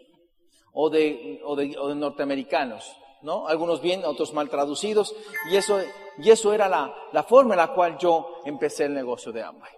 o 0.72 0.90
de, 0.90 1.40
o 1.44 1.56
de, 1.56 1.76
o 1.78 1.88
de 1.88 1.94
norteamericanos. 1.94 2.96
¿No? 3.22 3.48
Algunos 3.48 3.80
bien, 3.80 4.04
otros 4.04 4.32
mal 4.32 4.48
traducidos, 4.48 5.14
y 5.50 5.56
eso, 5.56 5.80
y 6.18 6.30
eso 6.30 6.52
era 6.52 6.68
la, 6.68 6.94
la 7.12 7.22
forma 7.22 7.54
en 7.54 7.58
la 7.58 7.74
cual 7.74 7.96
yo 7.98 8.40
empecé 8.44 8.84
el 8.84 8.94
negocio 8.94 9.32
de 9.32 9.42
Amway. 9.42 9.72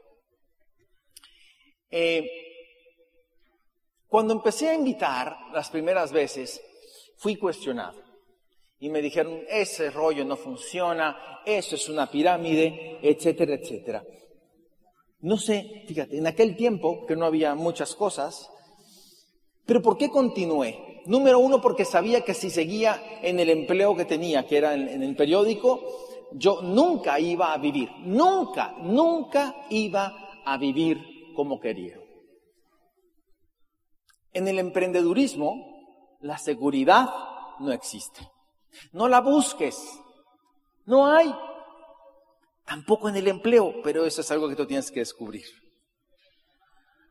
Eh, 1.91 2.29
cuando 4.09 4.35
empecé 4.35 4.69
a 4.69 4.75
invitar 4.75 5.37
las 5.53 5.71
primeras 5.71 6.13
veces, 6.13 6.61
fui 7.19 7.37
cuestionado. 7.37 8.03
Y 8.79 8.89
me 8.89 9.01
dijeron, 9.01 9.43
ese 9.49 9.91
rollo 9.91 10.25
no 10.25 10.37
funciona, 10.37 11.41
eso 11.45 11.75
es 11.75 11.89
una 11.89 12.11
pirámide, 12.11 12.99
etcétera, 13.03 13.55
etcétera. 13.55 14.05
No 15.21 15.39
sé, 15.39 15.85
fíjate, 15.87 16.19
en 16.19 16.27
aquel 16.27 16.57
tiempo, 16.57 17.07
que 17.07 17.17
no 17.17 17.25
había 17.25 17.55
muchas 17.55 17.95
cosas, 17.95 18.51
pero 19.65 19.81
¿por 19.81 19.97
qué 19.97 20.11
continué? 20.11 20.94
Número 21.07 21.39
uno, 21.39 21.61
porque 21.61 21.85
sabía 21.85 22.23
que 22.23 22.33
si 22.33 22.51
seguía 22.51 23.19
en 23.23 23.39
el 23.39 23.51
empleo 23.51 23.95
que 23.95 24.05
tenía, 24.05 24.47
que 24.47 24.57
era 24.57 24.75
en, 24.75 25.03
el 25.03 25.15
periódico, 25.15 25.83
yo 26.33 26.63
nunca 26.63 27.21
iba 27.21 27.53
a 27.53 27.59
vivir, 27.59 27.91
nunca, 27.99 28.75
nunca 28.79 29.55
iba 29.69 30.41
a 30.45 30.57
vivir 30.57 30.99
como 31.35 31.61
quería. 31.61 31.99
En 34.33 34.49
el 34.49 34.59
emprendedurismo, 34.59 36.17
la 36.21 36.39
seguridad 36.39 37.09
no 37.61 37.71
existe. 37.71 38.29
No 38.93 39.09
la 39.09 39.21
busques. 39.21 40.01
No 40.87 41.07
hay. 41.07 41.35
Tampoco 42.65 43.09
en 43.09 43.17
el 43.17 43.29
empleo, 43.29 43.75
pero 43.83 44.07
eso 44.07 44.23
es 44.23 44.31
algo 44.31 44.49
que 44.49 44.57
tú 44.57 44.67
tienes 44.67 44.91
que 44.91 45.01
descubrir. 45.01 45.45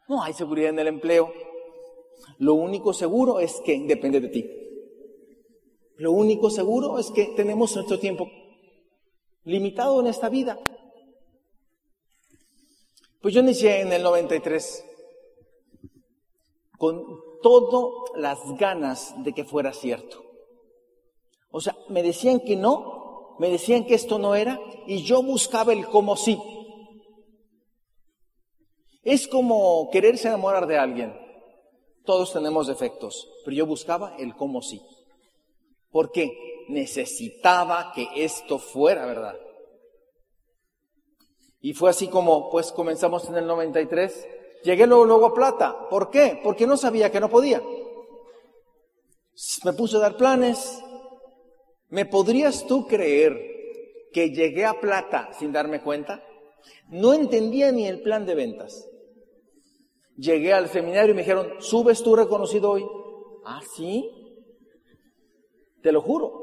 No 0.08 0.24
hay 0.24 0.34
seguridad 0.34 0.72
en 0.72 0.80
el 0.80 0.88
empleo. 0.88 1.32
Lo 2.38 2.54
único 2.54 2.94
seguro 2.94 3.40
es 3.40 3.62
que 3.66 3.80
depende 3.82 4.20
de 4.20 4.30
ti. 4.30 4.50
Lo 5.98 6.12
único 6.12 6.50
seguro 6.50 7.00
es 7.00 7.12
que 7.12 7.26
tenemos 7.36 7.76
nuestro 7.76 8.00
tiempo 8.00 8.30
limitado 9.46 10.00
en 10.00 10.08
esta 10.08 10.30
vida. 10.30 10.58
Pues 13.22 13.34
yo 13.34 13.42
inicié 13.42 13.82
en 13.82 13.94
el 13.94 14.04
93 14.04 14.86
con 16.78 17.06
todas 17.42 18.12
las 18.16 18.40
ganas 18.58 19.14
de 19.24 19.34
que 19.34 19.46
fuera 19.46 19.72
cierto. 19.74 20.24
O 21.52 21.62
sea, 21.62 21.78
me 21.88 22.04
decían 22.04 22.40
que 22.40 22.56
no, 22.56 23.38
me 23.40 23.50
decían 23.50 23.86
que 23.86 23.94
esto 23.94 24.20
no 24.20 24.36
era, 24.36 24.60
y 24.88 25.04
yo 25.04 25.22
buscaba 25.22 25.72
el 25.72 25.86
cómo 25.88 26.18
sí. 26.18 26.38
Es 29.04 29.28
como 29.28 29.90
quererse 29.92 30.28
enamorar 30.28 30.66
de 30.68 30.78
alguien. 30.78 31.23
Todos 32.06 32.34
tenemos 32.34 32.68
defectos, 32.68 33.30
pero 33.46 33.56
yo 33.56 33.66
buscaba 33.66 34.16
el 34.18 34.36
cómo 34.36 34.62
sí. 34.62 34.82
Porque 35.90 36.66
necesitaba 36.68 37.92
que 37.94 38.08
esto 38.16 38.60
fuera 38.60 39.06
verdad. 39.06 39.36
Y 41.62 41.74
fue 41.74 41.90
así 41.90 42.08
como, 42.08 42.50
pues 42.50 42.74
comenzamos 42.74 43.28
en 43.30 43.36
el 43.36 43.48
93. 43.48 44.28
Llegué 44.64 44.86
luego, 44.86 45.06
luego 45.06 45.28
a 45.28 45.34
plata. 45.34 45.88
¿Por 45.90 46.10
qué? 46.10 46.40
Porque 46.44 46.68
no 46.68 46.76
sabía 46.76 47.10
que 47.10 47.22
no 47.22 47.30
podía. 47.30 47.62
Me 49.64 49.74
puse 49.74 49.96
a 49.96 50.02
dar 50.02 50.18
planes. 50.18 50.84
¿Me 51.88 52.06
podrías 52.06 52.68
tú 52.68 52.86
creer 52.86 53.38
que 54.12 54.32
llegué 54.32 54.66
a 54.66 54.80
plata 54.80 55.30
sin 55.40 55.54
darme 55.54 55.82
cuenta? 55.82 56.22
No 56.90 57.14
entendía 57.14 57.72
ni 57.72 57.88
el 57.88 58.02
plan 58.02 58.26
de 58.26 58.36
ventas. 58.36 58.90
Llegué 60.18 60.54
al 60.54 60.70
seminario 60.70 61.12
y 61.12 61.16
me 61.16 61.22
dijeron, 61.22 61.54
¿subes 61.60 62.04
tú 62.04 62.16
reconocido 62.16 62.72
hoy? 62.72 62.86
Ah, 63.46 63.62
sí. 63.76 64.10
Te 65.82 65.92
lo 65.92 66.02
juro. 66.02 66.42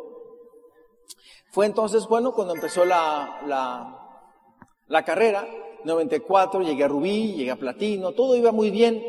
Fue 1.52 1.66
entonces, 1.66 2.06
bueno, 2.06 2.32
cuando 2.32 2.54
empezó 2.54 2.84
la, 2.84 3.42
la 3.46 4.00
la 4.90 5.04
carrera, 5.04 5.46
94 5.84 6.62
llegué 6.62 6.82
a 6.82 6.88
Rubí, 6.88 7.34
llegué 7.34 7.52
a 7.52 7.56
Platino, 7.56 8.10
todo 8.10 8.36
iba 8.36 8.50
muy 8.50 8.72
bien. 8.72 9.00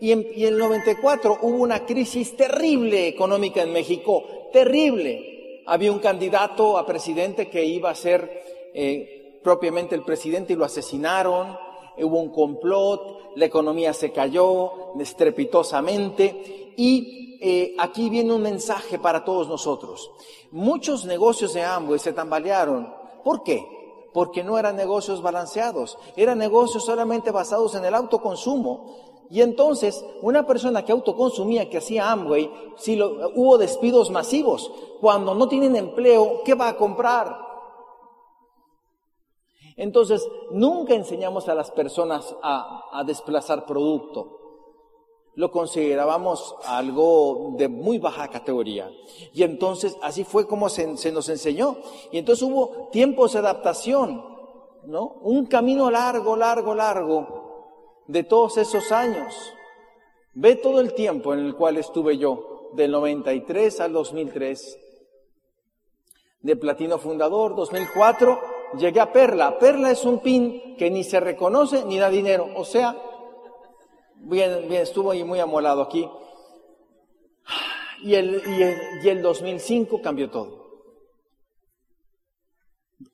Y 0.00 0.10
en, 0.10 0.26
el 0.34 0.56
94 0.56 1.40
hubo 1.42 1.58
una 1.58 1.84
crisis 1.84 2.34
terrible 2.38 3.06
económica 3.06 3.62
en 3.62 3.70
México, 3.70 4.24
terrible. 4.50 5.62
Había 5.66 5.92
un 5.92 5.98
candidato 5.98 6.78
a 6.78 6.86
presidente 6.86 7.48
que 7.50 7.62
iba 7.66 7.90
a 7.90 7.94
ser 7.94 8.70
eh, 8.72 9.40
propiamente 9.44 9.94
el 9.94 10.04
presidente 10.04 10.54
y 10.54 10.56
lo 10.56 10.64
asesinaron. 10.64 11.58
Hubo 11.98 12.20
un 12.20 12.30
complot, 12.30 13.36
la 13.36 13.46
economía 13.46 13.92
se 13.92 14.12
cayó 14.12 14.94
estrepitosamente. 14.98 16.72
Y 16.76 17.38
eh, 17.40 17.74
aquí 17.78 18.10
viene 18.10 18.32
un 18.32 18.42
mensaje 18.42 18.98
para 18.98 19.24
todos 19.24 19.48
nosotros. 19.48 20.10
Muchos 20.50 21.04
negocios 21.04 21.54
de 21.54 21.62
Amway 21.62 21.98
se 21.98 22.12
tambalearon. 22.12 22.92
¿Por 23.24 23.42
qué? 23.42 23.76
porque 24.16 24.42
no 24.42 24.56
eran 24.56 24.76
negocios 24.76 25.20
balanceados, 25.20 25.98
eran 26.16 26.38
negocios 26.38 26.86
solamente 26.86 27.30
basados 27.30 27.74
en 27.74 27.84
el 27.84 27.94
autoconsumo. 27.94 28.96
Y 29.28 29.42
entonces, 29.42 30.02
una 30.22 30.46
persona 30.46 30.86
que 30.86 30.92
autoconsumía, 30.92 31.68
que 31.68 31.76
hacía 31.76 32.10
Amway, 32.10 32.50
si 32.78 32.96
lo, 32.96 33.30
hubo 33.34 33.58
despidos 33.58 34.10
masivos, 34.10 34.72
cuando 35.02 35.34
no 35.34 35.48
tienen 35.48 35.76
empleo, 35.76 36.40
¿qué 36.46 36.54
va 36.54 36.68
a 36.68 36.76
comprar? 36.78 37.45
Entonces, 39.76 40.26
nunca 40.50 40.94
enseñamos 40.94 41.48
a 41.48 41.54
las 41.54 41.70
personas 41.70 42.34
a, 42.42 43.02
desplazar 43.06 43.66
producto 43.66 44.32
lo 45.34 45.50
considerábamos 45.50 46.56
algo 46.64 47.52
de 47.58 47.68
muy 47.68 47.98
baja 47.98 48.28
categoría. 48.28 48.90
Y 49.34 49.42
entonces 49.42 49.94
así 50.00 50.24
fue 50.24 50.46
como 50.46 50.70
se, 50.70 51.12
nos 51.12 51.28
enseñó. 51.28 51.76
Y 52.10 52.16
entonces 52.16 52.42
hubo 52.42 52.88
tiempos 52.90 53.34
de 53.34 53.40
adaptación, 53.40 54.24
¿no? 54.86 55.18
Un 55.20 55.44
camino 55.44 55.90
largo, 55.90 56.36
largo, 56.36 56.74
largo 56.74 58.02
de 58.06 58.24
todos 58.24 58.56
esos 58.56 58.90
años. 58.92 59.52
Ve 60.32 60.56
todo 60.56 60.80
el 60.80 60.94
tiempo 60.94 61.34
en 61.34 61.40
el 61.40 61.54
cual 61.54 61.76
estuve 61.76 62.16
yo, 62.16 62.70
del 62.72 62.92
93 62.92 63.78
al 63.80 63.92
2003. 63.92 64.78
De 66.40 66.56
Platino 66.56 66.96
Fundador, 66.96 67.54
2004, 67.54 68.55
llegué 68.78 69.00
a 69.00 69.12
Perla. 69.12 69.58
Perla 69.58 69.90
es 69.90 70.04
un 70.04 70.20
pin 70.20 70.76
que 70.76 70.90
ni 70.90 71.04
se 71.04 71.20
reconoce 71.20 71.84
ni 71.84 71.98
da 71.98 72.10
dinero. 72.10 72.48
O 72.56 72.64
sea, 72.64 72.96
Bien, 74.28 74.66
bien, 74.68 74.82
estuvo 74.82 75.12
ahí 75.12 75.22
muy 75.22 75.38
amolado 75.38 75.82
aquí. 75.82 76.08
Y 78.02 78.14
el, 78.14 78.42
y, 79.04 79.08
el, 79.08 79.22
2005 79.22 80.02
cambió 80.02 80.30
todo. 80.30 80.66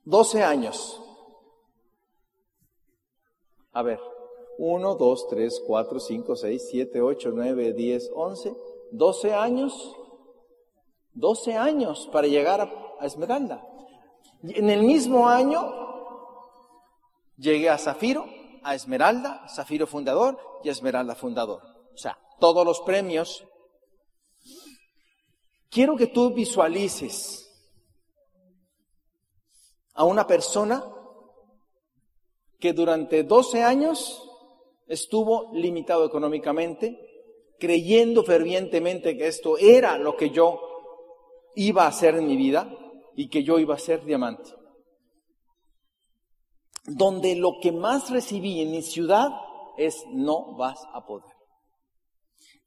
12 0.05 0.43
años. 0.43 1.01
A 3.73 3.83
ver, 3.83 4.01
1, 4.59 4.95
2, 4.95 5.29
3, 5.29 5.63
4, 5.67 6.01
5, 6.01 6.37
6, 6.37 6.69
7, 6.71 7.03
8, 7.03 7.31
9, 7.35 7.73
10, 7.75 8.11
11, 8.15 8.57
12 8.91 9.35
años. 9.35 9.97
12 11.15 11.55
años 11.55 12.09
para 12.11 12.27
llegar 12.27 12.61
a, 12.63 13.05
Esmeralda. 13.05 13.69
En 14.43 14.71
el 14.71 14.83
mismo 14.83 15.29
año 15.29 15.73
llegué 17.37 17.71
a 17.71 17.79
Zafiro, 17.79 18.27
a 18.63 18.75
Esmeralda, 18.75 19.47
Zafiro 19.49 19.87
fundador 19.87 20.39
y 20.65 20.69
Esmeralda 20.69 21.15
fundador. 21.15 21.63
O 21.95 21.97
sea, 21.97 22.19
todos 22.41 22.67
los 22.67 22.81
premios. 22.81 23.45
Quiero 25.71 25.97
que 25.97 26.09
tú 26.09 26.35
visualices 26.35 27.49
a 29.95 30.05
una 30.05 30.27
persona 30.27 30.85
que 32.59 32.73
durante 32.73 33.23
12 33.23 33.63
años 33.63 34.29
estuvo 34.89 35.53
limitado 35.55 36.05
económicamente, 36.05 36.99
creyendo 37.59 38.25
fervientemente 38.25 39.17
que 39.17 39.29
esto 39.29 39.57
era 39.57 39.99
lo 39.99 40.17
que 40.17 40.31
yo 40.31 40.61
iba 41.55 41.85
a 41.85 41.89
hacer 41.89 42.17
en 42.17 42.27
mi 42.27 42.37
vida 42.37 42.82
y 43.17 43.29
que 43.29 43.43
yo 43.43 43.59
iba 43.59 43.75
a 43.75 43.79
ser 43.79 44.05
diamante 44.05 44.51
donde 46.85 47.37
lo 47.37 47.59
que 47.61 47.73
más 47.73 48.11
recibí 48.11 48.61
en 48.61 48.73
mi 48.73 48.83
ciudad 48.83 49.29
es 49.77 50.05
no 50.13 50.57
vas 50.57 50.81
a 50.93 51.05
poder. 51.07 51.31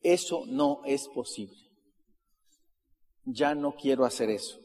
Eso 0.02 0.44
no 0.48 0.82
es 0.86 1.08
posible. 1.08 1.58
Ya 3.26 3.56
no 3.56 3.76
quiero 3.76 4.06
hacer 4.06 4.30
eso. 4.30 4.60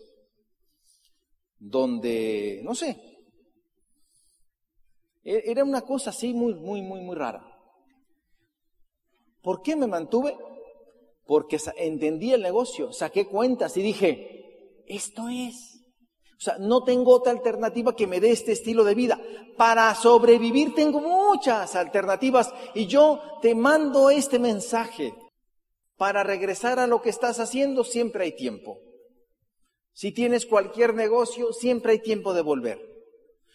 Donde, 1.58 2.60
no 2.62 2.74
sé, 2.74 2.96
e-, 5.24 5.42
era 5.46 5.64
una 5.64 5.82
cosa 5.82 6.10
así 6.10 6.32
muy, 6.32 6.54
muy, 6.54 6.82
muy, 6.82 7.00
muy 7.00 7.16
rara. 7.16 7.46
¿Por 9.42 9.62
qué 9.62 9.76
me 9.76 9.86
mantuve? 9.86 10.36
Porque 11.24 11.58
entendí 11.76 12.32
el 12.32 12.42
negocio, 12.42 12.92
saqué 12.92 13.26
cuentas 13.26 13.76
y 13.76 13.82
dije, 13.82 14.39
esto 14.90 15.28
es. 15.28 15.84
O 16.36 16.42
sea, 16.42 16.56
no 16.58 16.84
tengo 16.84 17.14
otra 17.14 17.32
alternativa 17.32 17.94
que 17.94 18.06
me 18.06 18.18
dé 18.18 18.30
este 18.30 18.52
estilo 18.52 18.82
de 18.84 18.94
vida. 18.94 19.20
Para 19.56 19.94
sobrevivir 19.94 20.74
tengo 20.74 21.00
muchas 21.00 21.76
alternativas 21.76 22.52
y 22.74 22.86
yo 22.86 23.20
te 23.42 23.54
mando 23.54 24.10
este 24.10 24.38
mensaje. 24.38 25.14
Para 25.96 26.24
regresar 26.24 26.78
a 26.78 26.86
lo 26.86 27.02
que 27.02 27.10
estás 27.10 27.40
haciendo 27.40 27.84
siempre 27.84 28.24
hay 28.24 28.34
tiempo. 28.34 28.78
Si 29.92 30.12
tienes 30.12 30.46
cualquier 30.46 30.94
negocio, 30.94 31.52
siempre 31.52 31.92
hay 31.92 31.98
tiempo 31.98 32.32
de 32.32 32.40
volver. 32.40 32.80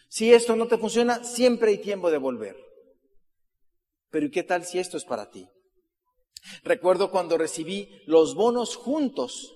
Si 0.08 0.32
esto 0.32 0.56
no 0.56 0.68
te 0.68 0.78
funciona, 0.78 1.24
siempre 1.24 1.72
hay 1.72 1.80
tiempo 1.80 2.12
de 2.12 2.20
volver. 2.20 2.56
Pero 4.12 4.28
¿y 4.28 4.32
qué 4.32 4.44
tal 4.44 4.64
si 4.64 4.78
esto 4.78 4.96
es 4.96 5.06
para 5.06 5.32
ti? 5.32 5.50
Recuerdo 6.64 7.10
cuando 7.10 7.38
recibí 7.38 7.90
los 8.06 8.36
bonos 8.36 8.76
juntos, 8.76 9.56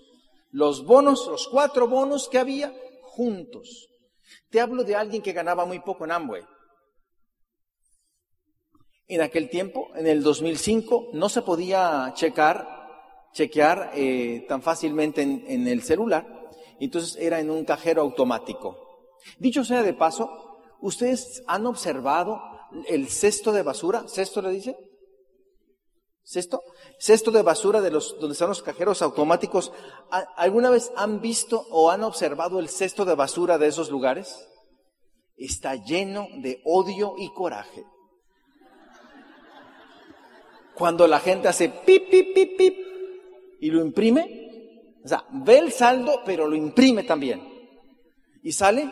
los 0.51 0.85
bonos, 0.85 1.27
los 1.27 1.47
cuatro 1.47 1.87
bonos 1.87 2.27
que 2.29 2.39
había, 2.39 2.73
juntos. 3.03 3.89
Te 4.49 4.59
hablo 4.59 4.83
de 4.83 4.95
alguien 4.95 5.21
que 5.21 5.33
ganaba 5.33 5.65
muy 5.65 5.79
poco 5.79 6.05
en 6.05 6.11
Amway. 6.11 6.43
En 9.07 9.21
aquel 9.21 9.49
tiempo, 9.49 9.89
en 9.95 10.07
el 10.07 10.21
2005, 10.21 11.09
no 11.13 11.29
se 11.29 11.41
podía 11.41 12.11
checar, 12.15 12.67
chequear 13.33 13.91
eh, 13.95 14.45
tan 14.47 14.61
fácilmente 14.61 15.21
en, 15.21 15.43
en 15.47 15.67
el 15.67 15.81
celular. 15.81 16.49
Entonces 16.79 17.15
era 17.19 17.39
en 17.39 17.49
un 17.49 17.65
cajero 17.65 18.01
automático. 18.01 19.17
Dicho 19.37 19.63
sea 19.63 19.83
de 19.83 19.93
paso, 19.93 20.59
¿ustedes 20.79 21.43
han 21.47 21.65
observado 21.65 22.39
el 22.87 23.09
cesto 23.09 23.51
de 23.51 23.63
basura? 23.63 24.05
¿Cesto 24.07 24.41
le 24.41 24.51
dice? 24.51 24.77
¿Cesto? 26.31 26.61
Cesto 26.99 27.31
de 27.31 27.41
basura 27.41 27.81
de 27.81 27.89
los, 27.89 28.19
donde 28.19 28.33
están 28.33 28.49
los 28.49 28.61
cajeros 28.61 29.01
automáticos. 29.01 29.71
¿Alguna 30.35 30.69
vez 30.69 30.91
han 30.95 31.21
visto 31.21 31.65
o 31.71 31.89
han 31.89 32.03
observado 32.03 32.59
el 32.59 32.69
cesto 32.69 33.05
de 33.05 33.15
basura 33.15 33.57
de 33.57 33.67
esos 33.67 33.89
lugares? 33.89 34.49
está 35.39 35.75
lleno 35.75 36.27
de 36.37 36.61
odio 36.65 37.15
y 37.17 37.31
coraje. 37.33 37.85
Cuando 40.75 41.07
la 41.07 41.19
gente 41.19 41.47
hace 41.47 41.69
pip, 41.69 42.09
pip, 42.09 42.33
pip, 42.33 42.57
pip 42.57 42.77
y 43.59 43.71
lo 43.71 43.81
imprime, 43.81 44.97
o 45.03 45.07
sea, 45.07 45.25
ve 45.31 45.57
el 45.57 45.71
saldo, 45.71 46.21
pero 46.25 46.47
lo 46.47 46.55
imprime 46.55 47.03
también. 47.03 47.41
Y 48.43 48.51
sale 48.51 48.91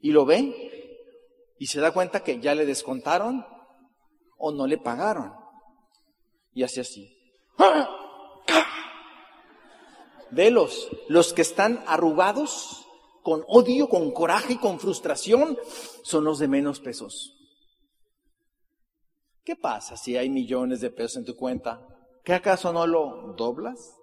y 0.00 0.10
lo 0.10 0.24
ve 0.24 1.54
y 1.58 1.66
se 1.66 1.80
da 1.80 1.92
cuenta 1.92 2.24
que 2.24 2.40
ya 2.40 2.54
le 2.54 2.66
descontaron 2.66 3.44
o 4.40 4.50
no 4.50 4.66
le 4.66 4.78
pagaron. 4.78 5.32
Y 6.52 6.64
hace 6.64 6.80
así. 6.80 7.16
Velos, 10.30 10.88
los 11.08 11.32
que 11.32 11.42
están 11.42 11.84
arrugados, 11.86 12.86
con 13.22 13.44
odio, 13.46 13.88
con 13.88 14.10
coraje 14.12 14.54
y 14.54 14.56
con 14.56 14.80
frustración, 14.80 15.58
son 16.02 16.24
los 16.24 16.38
de 16.38 16.48
menos 16.48 16.80
pesos. 16.80 17.36
¿Qué 19.44 19.56
pasa 19.56 19.96
si 19.96 20.16
hay 20.16 20.30
millones 20.30 20.80
de 20.80 20.90
pesos 20.90 21.16
en 21.18 21.24
tu 21.24 21.36
cuenta? 21.36 21.86
¿Qué 22.24 22.34
acaso 22.34 22.72
no 22.72 22.86
lo 22.86 23.34
doblas 23.36 23.96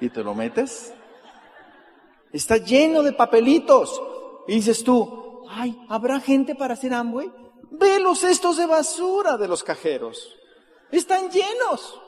y 0.00 0.08
te 0.08 0.24
lo 0.24 0.34
metes? 0.34 0.94
Está 2.32 2.56
lleno 2.56 3.02
de 3.02 3.12
papelitos. 3.12 4.00
Y 4.48 4.54
dices 4.56 4.82
tú, 4.82 5.44
ay, 5.48 5.78
¿habrá 5.88 6.20
gente 6.20 6.54
para 6.54 6.74
hacer 6.74 6.92
Amway? 6.92 7.30
Ve 7.78 7.98
los 7.98 8.20
cestos 8.20 8.56
de 8.56 8.66
basura 8.66 9.36
de 9.36 9.48
los 9.48 9.64
cajeros. 9.64 10.36
Están 10.90 11.30
llenos. 11.30 12.00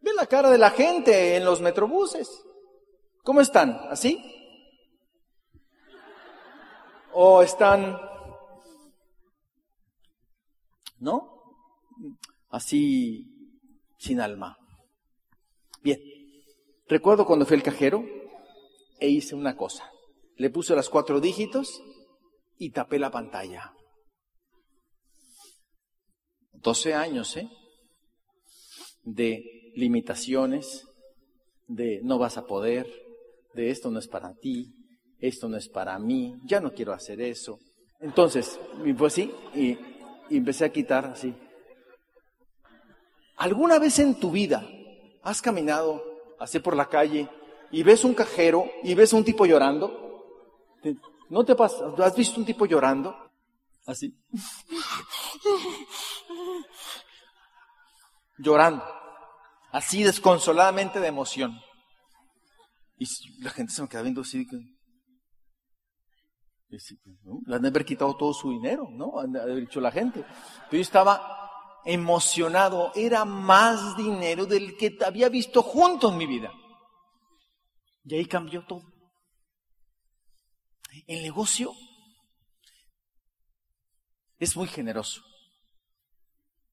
Ve 0.00 0.12
la 0.14 0.26
cara 0.26 0.50
de 0.50 0.58
la 0.58 0.70
gente 0.70 1.36
en 1.36 1.44
los 1.44 1.60
metrobuses. 1.60 2.42
¿Cómo 3.22 3.40
están? 3.40 3.78
¿Así? 3.90 4.22
¿O 7.12 7.42
están... 7.42 7.98
¿No? 10.98 11.42
Así 12.48 13.26
sin 13.98 14.20
alma. 14.20 14.56
Bien. 15.82 16.00
Recuerdo 16.88 17.26
cuando 17.26 17.44
fui 17.44 17.56
al 17.56 17.62
cajero 17.62 18.04
e 19.00 19.08
hice 19.08 19.34
una 19.34 19.56
cosa. 19.56 19.90
Le 20.36 20.50
puse 20.50 20.74
las 20.74 20.88
cuatro 20.88 21.20
dígitos 21.20 21.82
y 22.58 22.70
tapé 22.70 22.98
la 22.98 23.10
pantalla. 23.10 23.72
12 26.52 26.94
años, 26.94 27.36
¿eh? 27.36 27.48
De 29.02 29.72
limitaciones, 29.74 30.86
de 31.68 32.00
no 32.02 32.18
vas 32.18 32.38
a 32.38 32.46
poder, 32.46 32.86
de 33.54 33.70
esto 33.70 33.90
no 33.90 33.98
es 33.98 34.08
para 34.08 34.34
ti, 34.34 34.74
esto 35.18 35.48
no 35.48 35.56
es 35.56 35.68
para 35.68 35.98
mí, 35.98 36.34
ya 36.44 36.60
no 36.60 36.72
quiero 36.72 36.92
hacer 36.92 37.20
eso. 37.20 37.58
Entonces, 38.00 38.58
pues 38.98 39.12
sí, 39.12 39.32
y, 39.54 39.78
y 40.28 40.36
empecé 40.36 40.64
a 40.64 40.72
quitar 40.72 41.06
así. 41.06 41.34
¿Alguna 43.36 43.78
vez 43.78 43.98
en 43.98 44.18
tu 44.18 44.30
vida 44.30 44.66
has 45.22 45.42
caminado 45.42 46.02
así 46.38 46.58
por 46.58 46.74
la 46.76 46.88
calle 46.88 47.28
y 47.70 47.82
ves 47.82 48.04
un 48.04 48.14
cajero 48.14 48.70
y 48.82 48.94
ves 48.94 49.12
a 49.12 49.16
un 49.16 49.24
tipo 49.24 49.46
llorando? 49.46 50.06
¿No 51.28 51.44
te 51.44 51.54
pasa? 51.54 51.92
¿Has 51.98 52.16
visto 52.16 52.40
un 52.40 52.46
tipo 52.46 52.66
llorando? 52.66 53.14
Así. 53.86 54.16
Llorando. 58.38 58.84
Así 59.72 60.02
desconsoladamente 60.02 61.00
de 61.00 61.08
emoción. 61.08 61.58
Y 62.98 63.06
la 63.42 63.50
gente 63.50 63.72
se 63.72 63.82
me 63.82 63.88
queda 63.88 64.02
viendo 64.02 64.22
así. 64.22 64.46
¿no? 67.22 67.40
Le 67.46 67.56
han 67.56 67.62
de 67.62 67.68
haber 67.68 67.84
quitado 67.84 68.16
todo 68.16 68.32
su 68.32 68.50
dinero, 68.50 68.88
¿no? 68.90 69.18
Han 69.18 69.32
de 69.32 69.40
haber 69.40 69.60
dicho 69.60 69.80
la 69.80 69.90
gente. 69.90 70.20
Pero 70.70 70.72
yo 70.72 70.80
estaba 70.80 71.80
emocionado. 71.84 72.92
Era 72.94 73.24
más 73.24 73.96
dinero 73.96 74.46
del 74.46 74.76
que 74.76 74.98
había 75.04 75.28
visto 75.28 75.62
junto 75.62 76.10
en 76.10 76.18
mi 76.18 76.26
vida. 76.26 76.52
Y 78.04 78.14
ahí 78.14 78.26
cambió 78.26 78.64
todo. 78.66 78.82
El 81.06 81.22
negocio 81.22 81.72
es 84.38 84.56
muy 84.56 84.68
generoso. 84.68 85.22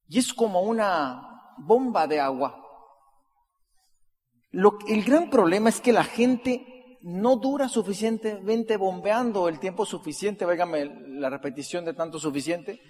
Y 0.07 0.19
es 0.19 0.33
como 0.33 0.61
una 0.61 1.55
bomba 1.57 2.07
de 2.07 2.19
agua. 2.19 2.59
Lo, 4.51 4.77
el 4.87 5.03
gran 5.03 5.29
problema 5.29 5.69
es 5.69 5.81
que 5.81 5.93
la 5.93 6.03
gente 6.03 6.97
no 7.01 7.35
dura 7.35 7.67
suficientemente 7.67 8.77
bombeando 8.77 9.49
el 9.49 9.59
tiempo 9.59 9.85
suficiente, 9.85 10.45
váigame 10.45 10.85
la 11.19 11.29
repetición 11.29 11.83
de 11.83 11.93
tanto 11.93 12.19
suficiente, 12.19 12.81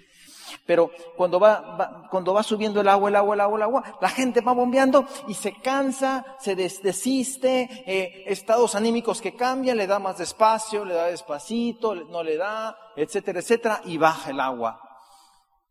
pero 0.66 0.90
cuando 1.16 1.38
va, 1.38 2.08
cuando 2.10 2.32
va 2.32 2.42
subiendo 2.42 2.80
el 2.80 2.88
agua, 2.88 3.08
el 3.08 3.16
agua, 3.16 3.34
el 3.34 3.40
agua, 3.40 3.56
el 3.56 3.62
agua, 3.62 3.84
la 4.00 4.08
gente 4.08 4.40
va 4.40 4.52
bombeando 4.52 5.06
y 5.28 5.34
se 5.34 5.52
cansa, 5.60 6.24
se 6.38 6.54
desiste, 6.56 7.68
eh, 7.86 8.24
estados 8.26 8.74
anímicos 8.74 9.20
que 9.20 9.34
cambian, 9.34 9.76
le 9.76 9.86
da 9.86 9.98
más 9.98 10.18
despacio, 10.18 10.84
le 10.84 10.94
da 10.94 11.06
despacito, 11.06 11.94
no 11.94 12.22
le 12.22 12.36
da, 12.36 12.76
etcétera, 12.96 13.40
etcétera, 13.40 13.80
y 13.84 13.98
baja 13.98 14.30
el 14.30 14.40
agua. 14.40 14.80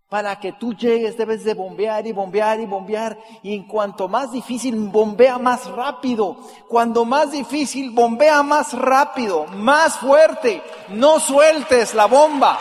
Para 0.09 0.39
que 0.39 0.51
tú 0.51 0.75
llegues 0.75 1.17
debes 1.17 1.43
de 1.43 1.55
bombear 1.55 2.05
y 2.05 2.11
bombear 2.11 2.59
y 2.59 2.67
bombear. 2.67 3.17
Y 3.41 3.55
en 3.55 3.63
cuanto 3.63 4.07
más 4.07 4.31
difícil, 4.31 4.77
bombea 4.77 5.39
más 5.39 5.65
rápido. 5.71 6.37
Cuando 6.67 7.03
más 7.03 7.31
difícil, 7.31 7.89
bombea 7.89 8.43
más 8.43 8.73
rápido, 8.73 9.47
más 9.47 9.97
fuerte. 9.97 10.61
No 10.89 11.19
sueltes 11.19 11.95
la 11.95 12.05
bomba 12.05 12.59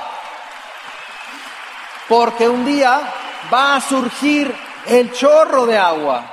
porque 2.12 2.46
un 2.46 2.66
día 2.66 3.00
va 3.50 3.76
a 3.76 3.80
surgir 3.80 4.54
el 4.86 5.10
chorro 5.12 5.64
de 5.64 5.78
agua. 5.78 6.30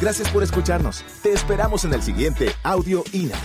Gracias 0.00 0.28
por 0.30 0.42
escucharnos. 0.42 1.04
Te 1.22 1.32
esperamos 1.32 1.84
en 1.84 1.92
el 1.92 2.02
siguiente 2.02 2.50
Audio 2.64 3.04
INA. 3.12 3.38